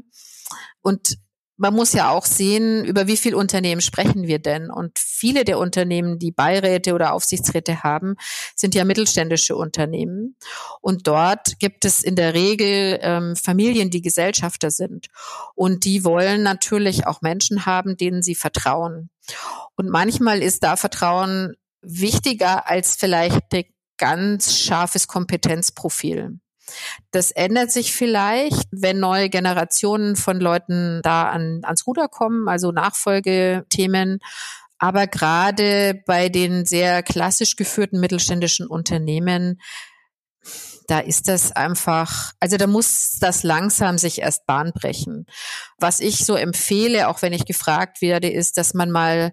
Und 0.83 1.17
man 1.57 1.75
muss 1.75 1.93
ja 1.93 2.11
auch 2.11 2.27
sehen, 2.27 2.85
über 2.85 3.07
wie 3.07 3.17
viele 3.17 3.37
Unternehmen 3.37 3.81
sprechen 3.81 4.27
wir 4.27 4.39
denn? 4.39 4.71
Und 4.71 4.99
viele 4.99 5.45
der 5.45 5.59
Unternehmen, 5.59 6.19
die 6.19 6.33
Beiräte 6.33 6.95
oder 6.95 7.13
Aufsichtsräte 7.13 7.83
haben, 7.83 8.17
sind 8.55 8.75
ja 8.75 8.85
mittelständische 8.85 9.57
Unternehmen. 9.57 10.37
Und 10.81 11.07
dort 11.07 11.59
gibt 11.59 11.85
es 11.85 12.03
in 12.03 12.17
der 12.17 12.35
Regel 12.35 12.99
ähm, 13.01 13.37
Familien, 13.37 13.91
die 13.91 14.03
Gesellschafter 14.03 14.71
sind. 14.71 15.09
Und 15.55 15.85
die 15.85 16.05
wollen 16.05 16.43
natürlich 16.43 17.07
auch 17.07 17.23
Menschen 17.23 17.67
haben, 17.67 17.97
denen 17.97 18.23
sie 18.23 18.35
vertrauen. 18.35 19.11
Und 19.77 19.89
manchmal 19.89 20.43
ist 20.43 20.63
da 20.63 20.77
Vertrauen 20.77 21.55
wichtiger 21.81 22.69
als 22.69 22.97
vielleicht 22.97 23.53
ein 23.55 23.65
ganz 23.97 24.59
scharfes 24.59 25.09
Kompetenzprofil. 25.09 26.39
Das 27.11 27.31
ändert 27.31 27.71
sich 27.71 27.93
vielleicht, 27.93 28.67
wenn 28.71 28.99
neue 28.99 29.29
Generationen 29.29 30.17
von 30.17 30.41
Leuten 30.41 31.01
da 31.03 31.29
an, 31.29 31.61
ans 31.65 31.87
Ruder 31.87 32.09
kommen, 32.09 32.49
also 32.49 32.73
Nachfolgethemen. 32.73 34.19
Aber 34.79 35.07
gerade 35.07 36.03
bei 36.07 36.29
den 36.29 36.67
sehr 36.67 37.03
klassisch 37.03 37.57
geführten 37.57 38.01
mittelständischen 38.01 38.67
Unternehmen 38.67 39.59
da 40.87 41.01
ist 41.01 41.29
das 41.29 41.53
einfach, 41.53 42.33
also 42.41 42.57
da 42.57 42.67
muss 42.67 43.19
das 43.21 43.43
langsam 43.43 43.99
sich 43.99 44.21
erst 44.21 44.47
Bahn 44.47 44.73
brechen. 44.73 45.27
Was 45.79 46.01
ich 46.01 46.25
so 46.25 46.37
empfehle, 46.37 47.09
auch 47.09 47.23
wenn 47.23 47.33
ich 47.33 47.45
gefragt 47.45 48.01
werde, 48.01 48.31
ist, 48.31 48.57
dass 48.57 48.75
man 48.75 48.91
mal 48.91 49.33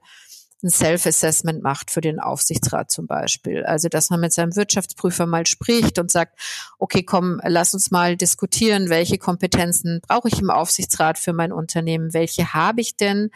ein 0.64 0.70
Self-Assessment 0.70 1.62
macht 1.62 1.92
für 1.92 2.02
den 2.02 2.20
Aufsichtsrat 2.20 2.92
zum 2.92 3.06
Beispiel. 3.06 3.64
Also, 3.66 3.90
dass 3.90 4.10
man 4.10 4.20
mit 4.20 4.34
seinem 4.34 4.56
Wirtschaftsprüfer 4.56 5.26
mal 5.26 5.46
spricht 5.46 6.00
und 6.00 6.12
sagt, 6.12 6.40
okay, 6.80 7.04
komm, 7.04 7.42
lass 7.44 7.74
uns 7.74 7.92
mal 7.92 8.16
diskutieren, 8.16 8.90
welche 8.90 9.18
Kompetenzen 9.18 10.02
brauche 10.08 10.30
ich 10.30 10.40
im 10.40 10.50
Aufsichtsrat 10.50 11.20
für 11.20 11.34
mein 11.34 11.52
Unternehmen, 11.52 12.14
welche 12.14 12.54
habe 12.54 12.82
ich 12.82 12.96
denn, 12.96 13.30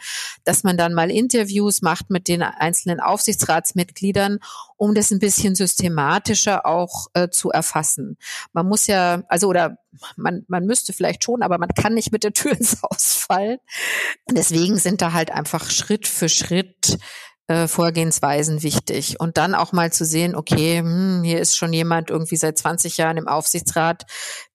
dass 0.44 0.64
man 0.64 0.76
dann 0.76 0.94
mal 0.94 1.10
Interviews 1.10 1.82
macht 1.82 2.10
mit 2.10 2.28
den 2.28 2.42
einzelnen 2.42 3.00
Aufsichtsratsmitgliedern, 3.00 4.38
um 4.78 4.94
das 4.94 5.10
ein 5.10 5.18
bisschen 5.18 5.54
systematischer 5.54 6.64
auch 6.64 7.08
äh, 7.12 7.28
zu 7.28 7.50
erfassen. 7.50 8.16
Man 8.52 8.66
muss 8.66 8.86
ja, 8.86 9.22
also 9.28 9.48
oder 9.48 9.76
man, 10.16 10.44
man 10.48 10.64
müsste 10.64 10.92
vielleicht 10.92 11.24
schon, 11.24 11.42
aber 11.42 11.58
man 11.58 11.70
kann 11.70 11.94
nicht 11.94 12.12
mit 12.12 12.24
der 12.24 12.32
Tür 12.32 12.52
ins 12.58 12.80
Haus 12.82 13.14
fallen. 13.14 13.58
Deswegen 14.30 14.78
sind 14.78 15.02
da 15.02 15.12
halt 15.12 15.30
einfach 15.30 15.70
Schritt 15.70 16.06
für 16.06 16.28
Schritt 16.28 16.98
äh, 17.48 17.66
Vorgehensweisen 17.66 18.62
wichtig. 18.62 19.18
Und 19.18 19.36
dann 19.36 19.54
auch 19.54 19.72
mal 19.72 19.90
zu 19.90 20.04
sehen, 20.04 20.36
okay, 20.36 20.78
hm, 20.78 21.22
hier 21.24 21.40
ist 21.40 21.56
schon 21.56 21.72
jemand 21.72 22.10
irgendwie 22.10 22.36
seit 22.36 22.58
20 22.58 22.98
Jahren 22.98 23.16
im 23.16 23.26
Aufsichtsrat, 23.26 24.04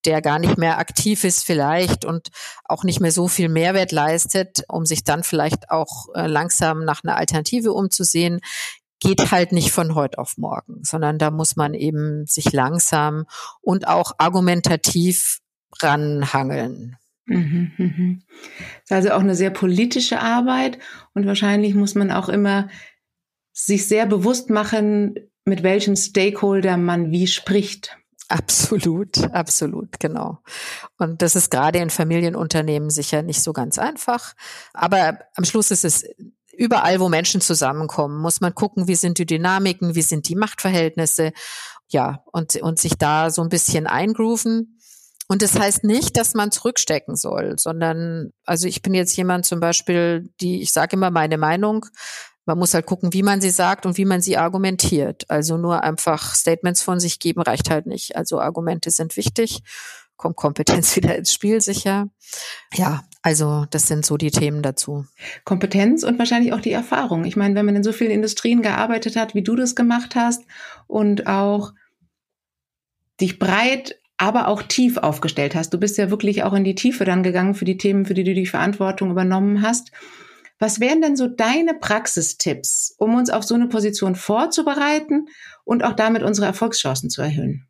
der 0.05 0.21
gar 0.21 0.39
nicht 0.39 0.57
mehr 0.57 0.77
aktiv 0.77 1.23
ist 1.23 1.43
vielleicht 1.43 2.05
und 2.05 2.29
auch 2.65 2.83
nicht 2.83 2.99
mehr 2.99 3.11
so 3.11 3.27
viel 3.27 3.49
Mehrwert 3.49 3.91
leistet, 3.91 4.63
um 4.69 4.85
sich 4.85 5.03
dann 5.03 5.23
vielleicht 5.23 5.69
auch 5.71 6.07
äh, 6.13 6.27
langsam 6.27 6.85
nach 6.85 7.03
einer 7.03 7.17
Alternative 7.17 7.73
umzusehen 7.73 8.41
geht 9.03 9.31
halt 9.31 9.51
nicht 9.51 9.71
von 9.71 9.95
heute 9.95 10.17
auf 10.17 10.37
morgen, 10.37 10.83
sondern 10.83 11.17
da 11.17 11.29
muss 11.29 11.55
man 11.55 11.73
eben 11.73 12.25
sich 12.25 12.51
langsam 12.51 13.25
und 13.61 13.87
auch 13.87 14.13
argumentativ 14.17 15.39
ranhangeln. 15.81 16.97
Mhm, 17.25 17.71
mhm. 17.77 18.23
Das 18.29 18.83
ist 18.83 18.91
also 18.91 19.11
auch 19.11 19.19
eine 19.19 19.35
sehr 19.35 19.49
politische 19.49 20.19
Arbeit 20.19 20.79
und 21.13 21.25
wahrscheinlich 21.25 21.75
muss 21.75 21.95
man 21.95 22.11
auch 22.11 22.29
immer 22.29 22.69
sich 23.51 23.87
sehr 23.87 24.05
bewusst 24.05 24.49
machen, 24.49 25.15
mit 25.45 25.63
welchen 25.63 25.95
Stakeholder 25.95 26.77
man 26.77 27.11
wie 27.11 27.27
spricht. 27.27 27.97
Absolut, 28.29 29.23
absolut, 29.31 29.99
genau. 29.99 30.39
Und 30.97 31.21
das 31.21 31.35
ist 31.35 31.51
gerade 31.51 31.79
in 31.79 31.89
Familienunternehmen 31.89 32.89
sicher 32.89 33.21
nicht 33.21 33.43
so 33.43 33.53
ganz 33.53 33.77
einfach. 33.77 34.33
Aber 34.73 35.19
am 35.35 35.45
Schluss 35.45 35.71
ist 35.71 35.85
es 35.85 36.05
überall, 36.57 36.99
wo 36.99 37.09
Menschen 37.09 37.41
zusammenkommen, 37.41 38.21
muss 38.21 38.41
man 38.41 38.55
gucken, 38.55 38.87
wie 38.87 38.95
sind 38.95 39.17
die 39.17 39.25
Dynamiken, 39.25 39.95
wie 39.95 40.01
sind 40.01 40.29
die 40.29 40.35
Machtverhältnisse, 40.35 41.33
ja, 41.89 42.23
und, 42.31 42.55
und 42.57 42.79
sich 42.79 42.97
da 42.97 43.29
so 43.29 43.41
ein 43.41 43.49
bisschen 43.49 43.87
eingrooven. 43.87 44.79
Und 45.27 45.41
das 45.41 45.57
heißt 45.57 45.83
nicht, 45.83 46.17
dass 46.17 46.33
man 46.33 46.51
zurückstecken 46.51 47.15
soll, 47.15 47.55
sondern, 47.57 48.31
also 48.45 48.67
ich 48.67 48.81
bin 48.81 48.93
jetzt 48.93 49.15
jemand 49.15 49.45
zum 49.45 49.59
Beispiel, 49.59 50.29
die, 50.41 50.61
ich 50.61 50.71
sage 50.71 50.95
immer 50.95 51.11
meine 51.11 51.37
Meinung, 51.37 51.85
man 52.45 52.57
muss 52.57 52.73
halt 52.73 52.85
gucken, 52.85 53.13
wie 53.13 53.23
man 53.23 53.39
sie 53.39 53.51
sagt 53.51 53.85
und 53.85 53.97
wie 53.97 54.03
man 54.03 54.19
sie 54.19 54.35
argumentiert. 54.37 55.29
Also 55.29 55.55
nur 55.55 55.81
einfach 55.81 56.35
Statements 56.35 56.81
von 56.81 56.99
sich 56.99 57.19
geben 57.19 57.41
reicht 57.41 57.69
halt 57.69 57.85
nicht. 57.85 58.17
Also 58.17 58.41
Argumente 58.41 58.91
sind 58.91 59.15
wichtig 59.15 59.63
kommt 60.23 60.37
Kompetenz 60.37 60.95
wieder 60.95 61.15
ins 61.15 61.33
Spiel 61.33 61.61
sicher. 61.61 62.07
Ja, 62.73 63.03
also 63.23 63.65
das 63.71 63.87
sind 63.87 64.05
so 64.05 64.17
die 64.17 64.31
Themen 64.31 64.61
dazu. 64.61 65.05
Kompetenz 65.45 66.03
und 66.03 66.19
wahrscheinlich 66.19 66.51
auch 66.51 66.59
die 66.59 66.73
Erfahrung. 66.73 67.23
Ich 67.23 67.37
meine, 67.37 67.55
wenn 67.55 67.65
man 67.65 67.77
in 67.77 67.83
so 67.83 67.93
vielen 67.93 68.11
Industrien 68.11 68.61
gearbeitet 68.61 69.15
hat, 69.15 69.33
wie 69.33 69.41
du 69.41 69.55
das 69.55 69.75
gemacht 69.75 70.15
hast 70.15 70.43
und 70.87 71.25
auch 71.25 71.71
dich 73.21 73.39
breit, 73.39 73.97
aber 74.17 74.49
auch 74.49 74.61
tief 74.61 74.97
aufgestellt 74.97 75.55
hast. 75.55 75.73
Du 75.73 75.79
bist 75.79 75.97
ja 75.97 76.09
wirklich 76.11 76.43
auch 76.43 76.53
in 76.53 76.65
die 76.65 76.75
Tiefe 76.75 77.05
dann 77.05 77.23
gegangen 77.23 77.55
für 77.55 77.65
die 77.65 77.77
Themen, 77.77 78.05
für 78.05 78.13
die 78.13 78.25
du 78.25 78.33
die 78.33 78.45
Verantwortung 78.45 79.09
übernommen 79.09 79.61
hast. 79.61 79.91
Was 80.59 80.81
wären 80.81 81.01
denn 81.01 81.15
so 81.15 81.27
deine 81.27 81.73
Praxistipps, 81.73 82.93
um 82.97 83.15
uns 83.15 83.29
auf 83.29 83.43
so 83.43 83.55
eine 83.55 83.67
Position 83.67 84.15
vorzubereiten 84.15 85.27
und 85.63 85.83
auch 85.83 85.93
damit 85.93 86.23
unsere 86.23 86.47
Erfolgschancen 86.47 87.09
zu 87.09 87.21
erhöhen? 87.21 87.67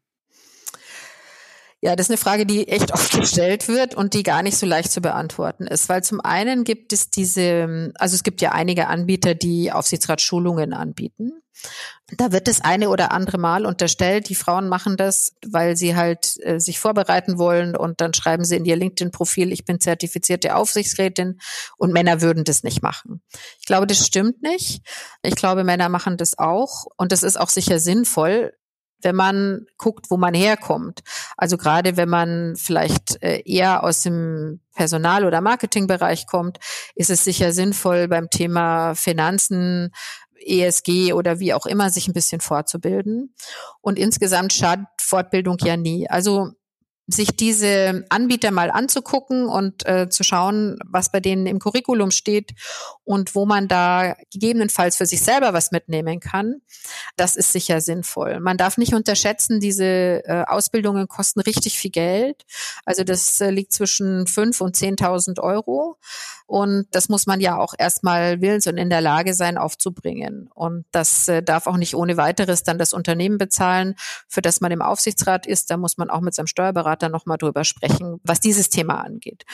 Ja, 1.86 1.98
das 1.98 2.06
ist 2.06 2.12
eine 2.12 2.18
Frage, 2.18 2.46
die 2.46 2.70
echt 2.70 2.94
oft 2.94 3.12
gestellt 3.12 3.68
wird 3.68 3.94
und 3.94 4.13
die 4.13 4.24
gar 4.24 4.42
nicht 4.42 4.57
so 4.57 4.66
leicht 4.66 4.90
zu 4.90 5.01
beantworten 5.01 5.68
ist, 5.68 5.90
weil 5.90 6.01
zum 6.01 6.22
einen 6.22 6.64
gibt 6.64 6.94
es 6.94 7.10
diese, 7.10 7.92
also 7.96 8.16
es 8.16 8.24
gibt 8.24 8.40
ja 8.40 8.53
einige 8.53 8.88
Anbieter, 8.88 9.36
die 9.36 9.70
Aufsichtsratsschulungen 9.70 10.72
anbieten. 10.72 11.34
Da 12.18 12.31
wird 12.31 12.48
das 12.48 12.62
eine 12.62 12.90
oder 12.90 13.12
andere 13.12 13.38
Mal 13.38 13.66
unterstellt, 13.66 14.29
die 14.29 14.36
Frauen 14.36 14.70
machen 14.70 14.96
das, 14.96 15.34
weil 15.46 15.75
sie 15.75 15.96
halt 15.96 16.38
äh, 16.44 16.60
sich 16.60 16.79
vorbereiten 16.79 17.38
wollen 17.38 17.75
und 17.75 18.00
dann 18.00 18.14
schreiben 18.14 18.46
sie 18.46 18.55
in 18.55 18.66
ihr 18.66 18.77
LinkedIn-Profil, 18.77 19.51
ich 19.51 19.66
bin 19.66 19.81
zertifizierte 19.81 20.55
Aufsichtsrätin 20.55 21.40
und 21.77 21.92
Männer 21.92 22.22
würden 22.22 22.46
das 22.46 22.64
nicht 22.64 22.81
machen. 22.81 23.22
Ich 23.60 23.66
glaube, 23.66 23.88
das 23.88 24.05
stimmt 24.05 24.42
nicht. 24.42 24.81
Ich 25.22 25.36
glaube, 25.36 25.66
Männer 25.66 25.90
machen 25.90 26.16
das 26.16 26.38
auch 26.38 26.86
und 26.96 27.12
das 27.12 27.24
ist 27.24 27.38
auch 27.38 27.50
sicher 27.50 27.79
sinnvoll, 27.79 28.53
wenn 29.03 29.16
man 29.16 29.66
guckt, 29.77 30.09
wo 30.09 30.18
man 30.18 30.33
herkommt. 30.33 31.01
Also 31.37 31.57
gerade 31.57 31.98
wenn 31.98 32.09
man 32.09 32.55
vielleicht 32.55 33.22
äh, 33.22 33.42
eher 33.46 33.83
aus 33.83 34.01
dem 34.01 34.61
Personal- 34.75 35.25
oder 35.25 35.42
Marketingbereich 35.42 36.25
kommt, 36.25 36.59
ist 36.96 37.09
es 37.09 37.24
sicher 37.24 37.51
sinnvoll 37.51 38.07
beim 38.07 38.29
Thema 38.29 38.96
Finanzen, 38.96 39.92
ESG 40.46 41.13
oder 41.13 41.39
wie 41.39 41.53
auch 41.53 41.66
immer 41.66 41.89
sich 41.89 42.07
ein 42.07 42.13
bisschen 42.13 42.42
fortzubilden. 42.42 43.33
Und 43.81 43.98
insgesamt 43.98 44.53
schadet 44.53 44.87
Fortbildung 45.00 45.57
ja 45.61 45.77
nie. 45.77 46.09
Also 46.09 46.51
sich 47.07 47.35
diese 47.35 48.05
Anbieter 48.09 48.51
mal 48.51 48.72
anzugucken 48.72 49.48
und 49.48 49.85
äh, 49.85 50.09
zu 50.09 50.24
schauen, 50.24 50.79
was 50.85 51.11
bei 51.11 51.20
denen 51.20 51.46
im 51.48 51.59
Curriculum 51.59 52.11
steht 52.11 52.53
und 53.03 53.35
wo 53.35 53.46
man 53.46 53.68
da 53.68 54.16
gegebenenfalls 54.31 54.96
für 54.96 55.05
sich 55.05 55.22
selber 55.22 55.53
was 55.53 55.72
mitnehmen 55.72 56.22
kann, 56.22 56.61
das 57.18 57.35
ist 57.35 57.51
sicher 57.51 57.81
sinnvoll. 57.81 58.39
Man 58.39 58.57
darf 58.57 58.77
nicht 58.77 58.94
unterschätzen, 58.94 59.59
diese 59.59 60.24
äh, 60.25 60.44
Ausbildungen 60.48 61.07
kosten 61.09 61.42
richtig 61.42 61.77
viel 61.77 61.92
Geld. 61.92 62.44
Also 62.85 63.03
das 63.03 63.42
äh, 63.42 63.50
liegt 63.50 63.74
zwischen 63.74 64.25
fünf 64.27 64.61
und 64.61 64.75
zehntausend 64.75 65.39
Euro. 65.39 65.98
Und 66.46 66.87
das 66.92 67.09
muss 67.09 67.25
man 67.25 67.39
ja 67.39 67.57
auch 67.57 67.74
erstmal 67.77 68.42
willens 68.42 68.68
und 68.68 68.77
in 68.77 68.89
der 68.89 69.01
Lage 69.01 69.33
sein, 69.33 69.57
aufzubringen. 69.57 70.50
Und 70.53 70.85
das 70.92 71.27
äh, 71.27 71.42
darf 71.42 71.68
auch 71.68 71.77
nicht 71.77 71.96
ohne 71.96 72.18
weiteres 72.18 72.63
dann 72.63 72.77
das 72.77 72.94
Unternehmen 72.94 73.37
bezahlen, 73.37 73.96
für 74.27 74.42
das 74.42 74.61
man 74.61 74.72
im 74.72 74.81
Aufsichtsrat 74.81 75.48
ist. 75.48 75.72
Da 75.72 75.77
muss 75.77 75.98
man 75.98 76.09
auch 76.09 76.22
mit 76.22 76.35
seinem 76.35 76.48
Steuerberater 76.48 77.02
nochmal 77.09 77.37
drüber 77.37 77.63
sprechen, 77.63 78.20
was 78.24 78.39
dieses 78.39 78.70
Thema 78.70 79.01
angeht. 79.03 79.46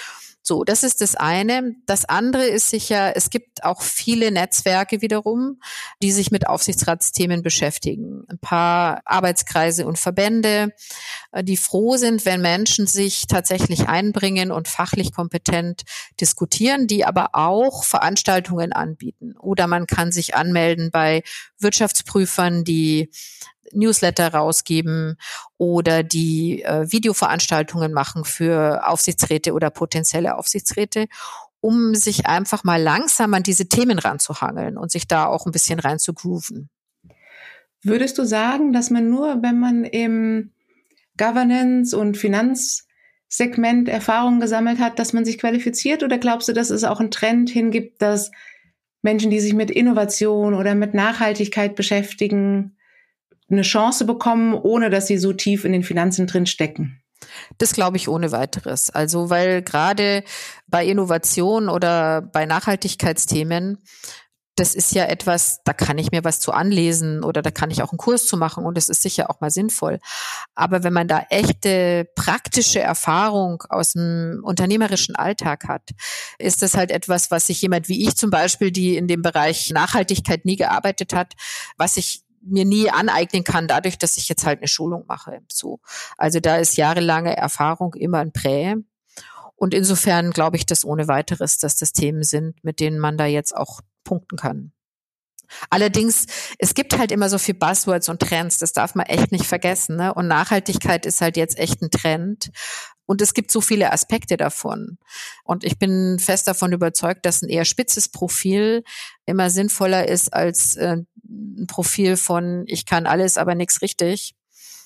So, 0.42 0.64
das 0.64 0.84
ist 0.84 1.02
das 1.02 1.16
eine. 1.16 1.76
Das 1.86 2.06
andere 2.06 2.46
ist 2.46 2.70
sicher, 2.70 3.16
es 3.16 3.30
gibt 3.30 3.64
auch 3.64 3.82
viele 3.82 4.32
Netzwerke 4.32 5.02
wiederum, 5.02 5.60
die 6.02 6.12
sich 6.12 6.32
mit 6.32 6.48
Aufsichtsratsthemen 6.48 7.44
beschäftigen. 7.44 8.24
Ein 8.30 8.40
paar 8.40 9.02
Arbeitskreise 9.06 9.86
und 9.86 10.00
Verbände, 10.00 10.74
äh, 11.32 11.44
die 11.44 11.58
froh 11.58 11.98
sind, 11.98 12.26
wenn 12.26 12.42
Menschen 12.42 12.88
sich 12.88 13.28
tatsächlich 13.28 13.90
einbringen 13.90 14.52
und 14.52 14.68
fachlich 14.68 15.12
kompetent 15.12 15.84
diskutieren, 16.22 16.88
die 16.88 17.06
aber 17.06 17.30
auch 17.34 17.84
Veranstaltungen 17.84 18.72
anbieten. 18.72 19.36
Oder 19.38 19.68
man 19.68 19.88
kann 19.88 20.12
sich 20.12 20.36
anmelden 20.36 20.90
bei 20.92 21.22
Wirtschaftsprüfern, 21.60 22.64
die 22.64 23.12
Newsletter 23.74 24.34
rausgeben 24.34 25.18
oder 25.58 26.04
die 26.04 26.64
äh, 26.64 26.92
Videoveranstaltungen 26.92 27.94
machen 27.94 28.26
für 28.26 28.88
Aufsichtsräte 28.88 29.54
oder 29.54 29.70
potenzielle 29.70 30.29
Aufsichtsräte, 30.38 31.08
um 31.62 31.96
sich 31.96 32.26
einfach 32.26 32.64
mal 32.64 32.82
langsam 32.82 33.34
an 33.34 33.44
diese 33.44 33.68
Themen 33.68 34.00
ranzuhangeln 34.00 34.78
und 34.78 34.92
sich 34.92 35.08
da 35.08 35.26
auch 35.26 35.46
ein 35.46 35.52
bisschen 35.52 35.80
rein 35.80 36.00
zu 36.00 36.14
grooven. 36.14 36.70
Würdest 37.82 38.18
du 38.18 38.26
sagen, 38.26 38.74
dass 38.74 38.90
man 38.90 39.10
nur, 39.10 39.42
wenn 39.42 39.60
man 39.60 39.86
im 39.86 40.52
Governance 41.18 41.98
und 41.98 42.18
Finanzsegment 42.18 43.88
Erfahrungen 43.88 44.40
gesammelt 44.40 44.80
hat, 44.80 45.00
dass 45.00 45.14
man 45.14 45.26
sich 45.26 45.38
qualifiziert? 45.38 46.04
Oder 46.04 46.18
glaubst 46.18 46.48
du, 46.48 46.54
dass 46.54 46.70
es 46.70 46.84
auch 46.84 47.00
einen 47.00 47.12
Trend 47.12 47.50
hingibt, 47.50 48.02
dass 48.02 48.32
Menschen, 49.02 49.32
die 49.32 49.40
sich 49.40 49.54
mit 49.54 49.72
Innovation 49.72 50.54
oder 50.54 50.76
mit 50.76 50.94
Nachhaltigkeit 50.94 51.76
beschäftigen, 51.76 52.76
eine 53.50 53.62
Chance 53.62 54.06
bekommen, 54.06 54.54
ohne 54.54 54.90
dass 54.90 55.08
sie 55.08 55.18
so 55.18 55.34
tief 55.34 55.66
in 55.66 55.72
den 55.72 55.84
Finanzen 55.84 56.28
drin 56.28 56.46
stecken? 56.46 56.99
Das 57.58 57.74
glaube 57.74 57.98
ich 57.98 58.08
ohne 58.08 58.32
weiteres. 58.32 58.90
Also, 58.90 59.30
weil 59.30 59.62
gerade 59.62 60.24
bei 60.68 60.86
Innovation 60.86 61.70
oder 61.70 62.22
bei 62.22 62.46
Nachhaltigkeitsthemen 62.46 63.80
das 64.60 64.76
ist 64.76 64.94
ja 64.94 65.06
etwas, 65.06 65.62
da 65.64 65.72
kann 65.72 65.98
ich 65.98 66.12
mir 66.12 66.26
was 66.26 66.42
zu 66.42 66.52
anlesen 66.52 67.24
oder 67.24 67.42
da 67.42 67.50
kann 67.50 67.72
ich 67.72 67.82
auch 67.82 67.92
einen 67.92 67.98
Kurs 67.98 68.28
zu 68.28 68.36
machen 68.36 68.66
und 68.66 68.76
das 68.76 68.90
ist 68.90 69.02
sicher 69.02 69.30
auch 69.30 69.40
mal 69.40 69.52
sinnvoll. 69.52 70.00
Aber 70.54 70.84
wenn 70.84 70.92
man 70.92 71.08
da 71.08 71.26
echte 71.30 72.10
praktische 72.16 72.82
Erfahrung 72.82 73.64
aus 73.70 73.94
dem 73.94 74.42
unternehmerischen 74.44 75.16
Alltag 75.16 75.68
hat, 75.70 75.90
ist 76.40 76.62
das 76.62 76.76
halt 76.76 76.92
etwas, 76.92 77.32
was 77.32 77.48
sich 77.48 77.62
jemand 77.62 77.88
wie 77.88 78.06
ich 78.06 78.18
zum 78.18 78.32
Beispiel, 78.32 78.72
die 78.72 78.98
in 78.98 79.08
dem 79.08 79.22
Bereich 79.22 79.72
Nachhaltigkeit 79.72 80.44
nie 80.44 80.58
gearbeitet 80.58 81.14
hat, 81.14 81.36
was 81.78 81.96
ich 81.96 82.24
mir 82.42 82.66
nie 82.66 82.90
aneignen 82.90 83.44
kann, 83.44 83.68
dadurch, 83.68 83.98
dass 83.98 84.18
ich 84.18 84.30
jetzt 84.30 84.46
halt 84.46 84.60
eine 84.60 84.68
Schulung 84.68 85.06
mache. 85.08 85.42
So. 85.52 85.80
Also 86.18 86.40
da 86.40 86.58
ist 86.58 86.78
jahrelange 86.78 87.36
Erfahrung 87.36 87.94
immer 87.96 88.20
ein 88.20 88.34
Prä. 88.34 88.76
Und 89.56 89.74
insofern 89.74 90.32
glaube 90.32 90.58
ich 90.58 90.66
das 90.66 90.86
ohne 90.86 91.08
weiteres, 91.08 91.58
dass 91.58 91.76
das 91.76 91.92
Themen 91.92 92.24
sind, 92.24 92.64
mit 92.64 92.80
denen 92.80 93.00
man 93.00 93.18
da 93.18 93.26
jetzt 93.26 93.56
auch 93.56 93.82
punkten 94.04 94.38
kann. 94.38 94.72
Allerdings, 95.70 96.26
es 96.58 96.74
gibt 96.74 96.98
halt 96.98 97.12
immer 97.12 97.30
so 97.30 97.38
viel 97.38 97.54
Buzzwords 97.56 98.10
und 98.10 98.22
Trends, 98.22 98.60
das 98.60 98.74
darf 98.74 98.96
man 98.96 99.06
echt 99.06 99.32
nicht 99.32 99.46
vergessen. 99.46 99.96
Ne? 99.96 100.14
Und 100.14 100.28
Nachhaltigkeit 100.28 101.06
ist 101.06 101.22
halt 101.22 101.38
jetzt 101.38 101.58
echt 101.58 101.82
ein 101.82 101.92
Trend. 101.92 102.52
Und 103.06 103.24
es 103.24 103.34
gibt 103.34 103.50
so 103.50 103.60
viele 103.60 103.92
Aspekte 103.92 104.38
davon. 104.38 105.00
Und 105.44 105.64
ich 105.64 105.80
bin 105.80 106.20
fest 106.20 106.48
davon 106.48 106.72
überzeugt, 106.72 107.26
dass 107.26 107.42
ein 107.42 107.50
eher 107.50 107.66
spitzes 107.66 108.10
Profil 108.10 108.84
immer 109.26 109.50
sinnvoller 109.50 110.08
ist 110.08 110.32
als 110.32 110.76
äh, 110.76 110.98
ein 111.28 111.66
Profil 111.68 112.18
von 112.18 112.66
ich 112.68 112.86
kann 112.86 113.08
alles, 113.08 113.38
aber 113.38 113.56
nichts 113.56 113.82
richtig. 113.82 114.36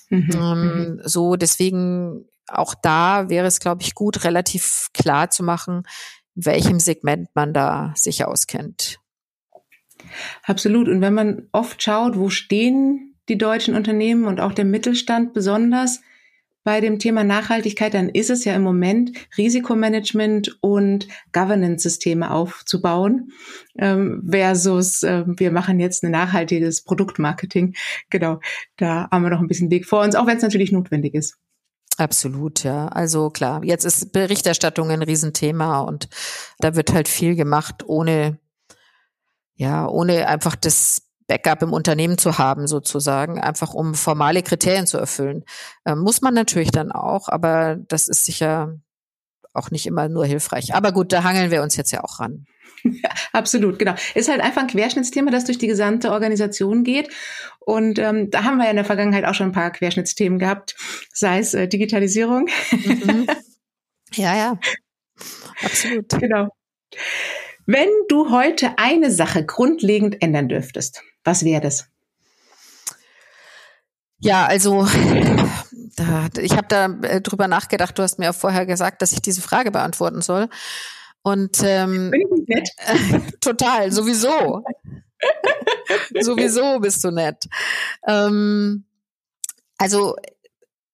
Mhm. 0.08 0.30
Ähm, 0.32 0.94
mhm. 0.96 1.00
so, 1.04 1.36
deswegen 1.36 2.24
auch 2.48 2.74
da 2.74 3.28
wäre 3.28 3.46
es, 3.46 3.60
glaube 3.60 3.82
ich, 3.82 3.94
gut, 3.94 4.24
relativ 4.24 4.88
klar 4.92 5.30
zu 5.30 5.42
machen, 5.42 5.82
welchem 6.34 6.80
Segment 6.80 7.28
man 7.34 7.52
da 7.52 7.92
sich 7.96 8.24
auskennt. 8.24 9.00
Absolut. 10.44 10.88
Und 10.88 11.00
wenn 11.00 11.14
man 11.14 11.48
oft 11.52 11.82
schaut, 11.82 12.18
wo 12.18 12.30
stehen 12.30 13.14
die 13.28 13.38
deutschen 13.38 13.74
Unternehmen 13.74 14.24
und 14.24 14.40
auch 14.40 14.52
der 14.52 14.64
Mittelstand 14.64 15.32
besonders 15.32 16.00
bei 16.64 16.80
dem 16.80 16.98
Thema 16.98 17.24
Nachhaltigkeit, 17.24 17.92
dann 17.92 18.08
ist 18.08 18.30
es 18.30 18.44
ja 18.44 18.54
im 18.54 18.62
Moment 18.62 19.12
Risikomanagement 19.36 20.58
und 20.62 21.06
Governance-Systeme 21.32 22.30
aufzubauen 22.30 23.32
ähm, 23.78 24.26
versus 24.28 25.02
äh, 25.02 25.24
wir 25.26 25.52
machen 25.52 25.78
jetzt 25.78 26.02
ein 26.02 26.10
nachhaltiges 26.10 26.82
Produktmarketing. 26.82 27.74
Genau, 28.08 28.40
da 28.78 29.08
haben 29.10 29.22
wir 29.22 29.30
noch 29.30 29.40
ein 29.40 29.46
bisschen 29.46 29.70
Weg 29.70 29.84
vor 29.86 30.02
uns, 30.02 30.16
auch 30.16 30.26
wenn 30.26 30.38
es 30.38 30.42
natürlich 30.42 30.72
notwendig 30.72 31.14
ist. 31.14 31.36
Absolut, 31.98 32.64
ja. 32.64 32.88
Also 32.88 33.30
klar, 33.30 33.62
jetzt 33.62 33.84
ist 33.84 34.12
Berichterstattung 34.12 34.90
ein 34.90 35.02
Riesenthema 35.02 35.80
und 35.80 36.08
da 36.58 36.74
wird 36.74 36.92
halt 36.92 37.08
viel 37.08 37.36
gemacht, 37.36 37.84
ohne 37.86 38.38
ja, 39.56 39.86
ohne 39.86 40.26
einfach 40.28 40.56
das 40.56 41.02
Backup 41.26 41.62
im 41.62 41.72
Unternehmen 41.72 42.18
zu 42.18 42.38
haben, 42.38 42.66
sozusagen, 42.66 43.40
einfach 43.40 43.72
um 43.72 43.94
formale 43.94 44.42
Kriterien 44.42 44.86
zu 44.86 44.98
erfüllen. 44.98 45.44
Ähm, 45.86 46.00
muss 46.00 46.20
man 46.20 46.34
natürlich 46.34 46.70
dann 46.70 46.92
auch, 46.92 47.28
aber 47.28 47.76
das 47.88 48.08
ist 48.08 48.24
sicher 48.24 48.74
auch 49.54 49.70
nicht 49.70 49.86
immer 49.86 50.08
nur 50.08 50.26
hilfreich. 50.26 50.74
Aber 50.74 50.92
gut, 50.92 51.12
da 51.12 51.22
hangeln 51.22 51.50
wir 51.50 51.62
uns 51.62 51.76
jetzt 51.76 51.92
ja 51.92 52.02
auch 52.02 52.20
ran. 52.20 52.46
Ja, 52.82 53.10
absolut, 53.32 53.78
genau. 53.78 53.94
Ist 54.14 54.28
halt 54.28 54.42
einfach 54.42 54.60
ein 54.60 54.68
Querschnittsthema, 54.68 55.30
das 55.30 55.46
durch 55.46 55.56
die 55.56 55.68
gesamte 55.68 56.10
Organisation 56.10 56.84
geht. 56.84 57.08
Und 57.60 57.98
ähm, 57.98 58.30
da 58.30 58.44
haben 58.44 58.58
wir 58.58 58.64
ja 58.64 58.70
in 58.70 58.76
der 58.76 58.84
Vergangenheit 58.84 59.24
auch 59.24 59.32
schon 59.32 59.48
ein 59.48 59.52
paar 59.52 59.70
Querschnittsthemen 59.70 60.38
gehabt, 60.38 60.76
sei 61.10 61.38
es 61.38 61.54
äh, 61.54 61.66
Digitalisierung. 61.66 62.48
Mhm. 62.70 63.26
Ja, 64.16 64.36
ja, 64.36 64.58
absolut. 65.64 66.08
Genau. 66.20 66.50
Wenn 67.66 67.88
du 68.08 68.30
heute 68.30 68.78
eine 68.78 69.10
Sache 69.10 69.44
grundlegend 69.44 70.20
ändern 70.22 70.48
dürftest, 70.48 71.02
was 71.24 71.44
wäre 71.44 71.60
das? 71.60 71.86
Ja, 74.18 74.46
also 74.46 74.86
da, 75.96 76.28
ich 76.38 76.56
habe 76.56 76.66
da 76.68 76.86
äh, 77.02 77.20
drüber 77.20 77.48
nachgedacht. 77.48 77.98
Du 77.98 78.02
hast 78.02 78.18
mir 78.18 78.30
auch 78.30 78.34
vorher 78.34 78.66
gesagt, 78.66 79.02
dass 79.02 79.12
ich 79.12 79.22
diese 79.22 79.42
Frage 79.42 79.70
beantworten 79.70 80.22
soll. 80.22 80.48
Und 81.22 81.62
ähm, 81.62 82.10
Bin 82.10 82.20
ich 82.20 82.48
nett? 82.48 82.68
Total, 83.40 83.90
sowieso. 83.90 84.62
sowieso 86.20 86.80
bist 86.80 87.02
du 87.02 87.10
nett. 87.10 87.48
Ähm, 88.06 88.84
also 89.78 90.16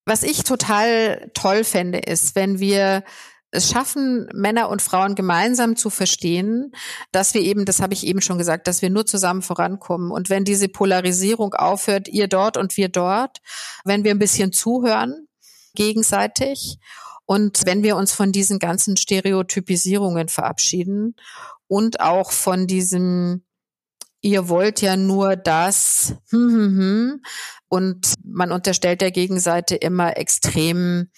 was 0.06 0.22
ich 0.22 0.44
total 0.44 1.30
toll 1.34 1.62
fände, 1.62 1.98
ist, 1.98 2.34
wenn 2.34 2.58
wir 2.58 3.04
es 3.52 3.70
schaffen, 3.70 4.28
Männer 4.32 4.68
und 4.68 4.82
Frauen 4.82 5.14
gemeinsam 5.14 5.76
zu 5.76 5.90
verstehen, 5.90 6.72
dass 7.12 7.34
wir 7.34 7.40
eben, 7.40 7.64
das 7.64 7.80
habe 7.80 7.94
ich 7.94 8.06
eben 8.06 8.20
schon 8.20 8.38
gesagt, 8.38 8.68
dass 8.68 8.82
wir 8.82 8.90
nur 8.90 9.06
zusammen 9.06 9.42
vorankommen. 9.42 10.10
Und 10.10 10.30
wenn 10.30 10.44
diese 10.44 10.68
Polarisierung 10.68 11.54
aufhört, 11.54 12.08
ihr 12.08 12.28
dort 12.28 12.56
und 12.56 12.76
wir 12.76 12.88
dort, 12.88 13.38
wenn 13.84 14.04
wir 14.04 14.12
ein 14.12 14.18
bisschen 14.18 14.52
zuhören 14.52 15.26
gegenseitig 15.74 16.78
und 17.26 17.62
wenn 17.64 17.82
wir 17.82 17.96
uns 17.96 18.12
von 18.12 18.32
diesen 18.32 18.58
ganzen 18.58 18.96
Stereotypisierungen 18.96 20.28
verabschieden 20.28 21.16
und 21.66 22.00
auch 22.00 22.32
von 22.32 22.66
diesem 22.66 23.44
ihr 24.22 24.48
wollt 24.48 24.82
ja 24.82 24.96
nur 24.96 25.36
das 25.36 26.14
hm, 26.28 26.50
hm, 26.50 26.78
hm, 26.78 27.22
und 27.68 28.14
man 28.24 28.52
unterstellt 28.52 29.00
der 29.00 29.12
Gegenseite 29.12 29.76
immer 29.76 30.16
extrem, 30.16 31.10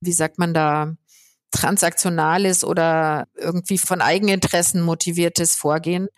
wie 0.00 0.12
sagt 0.12 0.38
man 0.38 0.54
da, 0.54 0.94
transaktionales 1.50 2.64
oder 2.64 3.28
irgendwie 3.36 3.78
von 3.78 4.00
Eigeninteressen 4.00 4.82
motiviertes 4.82 5.54
Vorgehen. 5.54 6.08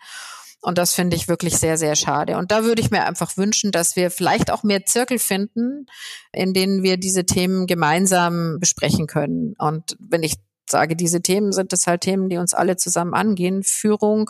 Und 0.61 0.77
das 0.77 0.93
finde 0.93 1.15
ich 1.15 1.29
wirklich 1.29 1.57
sehr, 1.57 1.77
sehr 1.77 1.95
schade. 1.95 2.37
Und 2.37 2.51
da 2.51 2.63
würde 2.65 2.81
ich 2.81 2.91
mir 2.91 3.05
einfach 3.05 3.37
wünschen, 3.37 3.71
dass 3.71 3.95
wir 3.95 4.11
vielleicht 4.11 4.51
auch 4.51 4.63
mehr 4.63 4.85
Zirkel 4.85 5.17
finden, 5.17 5.85
in 6.33 6.53
denen 6.53 6.83
wir 6.83 6.97
diese 6.97 7.25
Themen 7.25 7.65
gemeinsam 7.65 8.57
besprechen 8.59 9.07
können. 9.07 9.53
Und 9.57 9.95
wenn 9.99 10.21
ich 10.21 10.35
sage, 10.69 10.95
diese 10.95 11.21
Themen 11.21 11.51
sind 11.51 11.73
es 11.73 11.87
halt 11.87 12.01
Themen, 12.01 12.29
die 12.29 12.37
uns 12.37 12.53
alle 12.53 12.75
zusammen 12.75 13.13
angehen. 13.13 13.63
Führung 13.63 14.29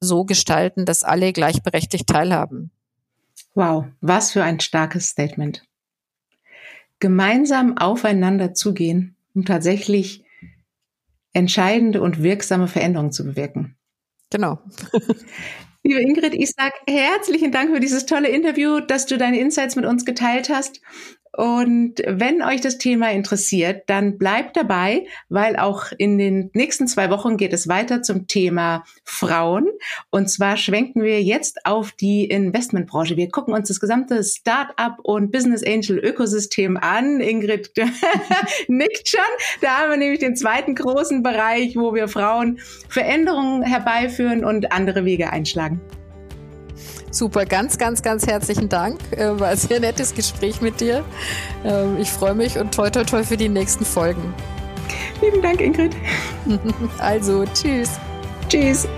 so 0.00 0.24
gestalten, 0.24 0.84
dass 0.84 1.04
alle 1.04 1.32
gleichberechtigt 1.32 2.06
teilhaben. 2.06 2.70
Wow, 3.54 3.86
was 4.00 4.32
für 4.32 4.42
ein 4.42 4.60
starkes 4.60 5.08
Statement. 5.08 5.64
Gemeinsam 7.00 7.76
aufeinander 7.76 8.54
zugehen, 8.54 9.16
um 9.34 9.44
tatsächlich 9.44 10.24
entscheidende 11.38 12.02
und 12.02 12.22
wirksame 12.22 12.68
Veränderungen 12.68 13.12
zu 13.12 13.24
bewirken. 13.24 13.76
Genau. 14.30 14.58
Liebe 15.84 16.00
Ingrid, 16.00 16.34
ich 16.34 16.50
sage 16.50 16.74
herzlichen 16.86 17.52
Dank 17.52 17.72
für 17.72 17.80
dieses 17.80 18.04
tolle 18.04 18.28
Interview, 18.28 18.80
dass 18.80 19.06
du 19.06 19.16
deine 19.16 19.38
Insights 19.38 19.76
mit 19.76 19.86
uns 19.86 20.04
geteilt 20.04 20.50
hast. 20.50 20.80
Und 21.36 22.02
wenn 22.06 22.42
euch 22.42 22.60
das 22.60 22.78
Thema 22.78 23.10
interessiert, 23.12 23.84
dann 23.86 24.18
bleibt 24.18 24.56
dabei, 24.56 25.06
weil 25.28 25.56
auch 25.56 25.86
in 25.96 26.18
den 26.18 26.50
nächsten 26.54 26.86
zwei 26.86 27.10
Wochen 27.10 27.36
geht 27.36 27.52
es 27.52 27.68
weiter 27.68 28.02
zum 28.02 28.26
Thema 28.26 28.84
Frauen. 29.04 29.68
Und 30.10 30.30
zwar 30.30 30.56
schwenken 30.56 31.02
wir 31.02 31.22
jetzt 31.22 31.64
auf 31.64 31.92
die 31.92 32.24
Investmentbranche. 32.24 33.16
Wir 33.16 33.28
gucken 33.28 33.54
uns 33.54 33.68
das 33.68 33.80
gesamte 33.80 34.22
Start-up 34.24 34.98
und 35.02 35.30
Business 35.30 35.62
Angel 35.64 35.98
Ökosystem 35.98 36.76
an. 36.76 37.20
Ingrid 37.20 37.72
nickt 38.68 39.08
schon. 39.08 39.20
Da 39.60 39.78
haben 39.78 39.90
wir 39.90 39.96
nämlich 39.96 40.20
den 40.20 40.36
zweiten 40.36 40.74
großen 40.74 41.22
Bereich, 41.22 41.76
wo 41.76 41.94
wir 41.94 42.08
Frauen 42.08 42.58
Veränderungen 42.88 43.62
herbeiführen 43.62 44.44
und 44.44 44.72
andere 44.72 45.04
Wege 45.04 45.30
einschlagen. 45.30 45.80
Super, 47.10 47.46
ganz, 47.46 47.78
ganz, 47.78 48.02
ganz 48.02 48.26
herzlichen 48.26 48.68
Dank. 48.68 49.00
Äh, 49.12 49.38
war 49.38 49.48
ein 49.48 49.56
sehr 49.56 49.80
nettes 49.80 50.14
Gespräch 50.14 50.60
mit 50.60 50.80
dir. 50.80 51.04
Ähm, 51.64 51.96
ich 51.98 52.10
freue 52.10 52.34
mich 52.34 52.58
und 52.58 52.74
toi, 52.74 52.90
toi, 52.90 53.04
toi 53.04 53.24
für 53.24 53.36
die 53.36 53.48
nächsten 53.48 53.84
Folgen. 53.84 54.34
Lieben 55.20 55.42
Dank, 55.42 55.60
Ingrid. 55.60 55.94
Also, 56.98 57.44
tschüss. 57.54 57.90
Tschüss. 58.48 58.88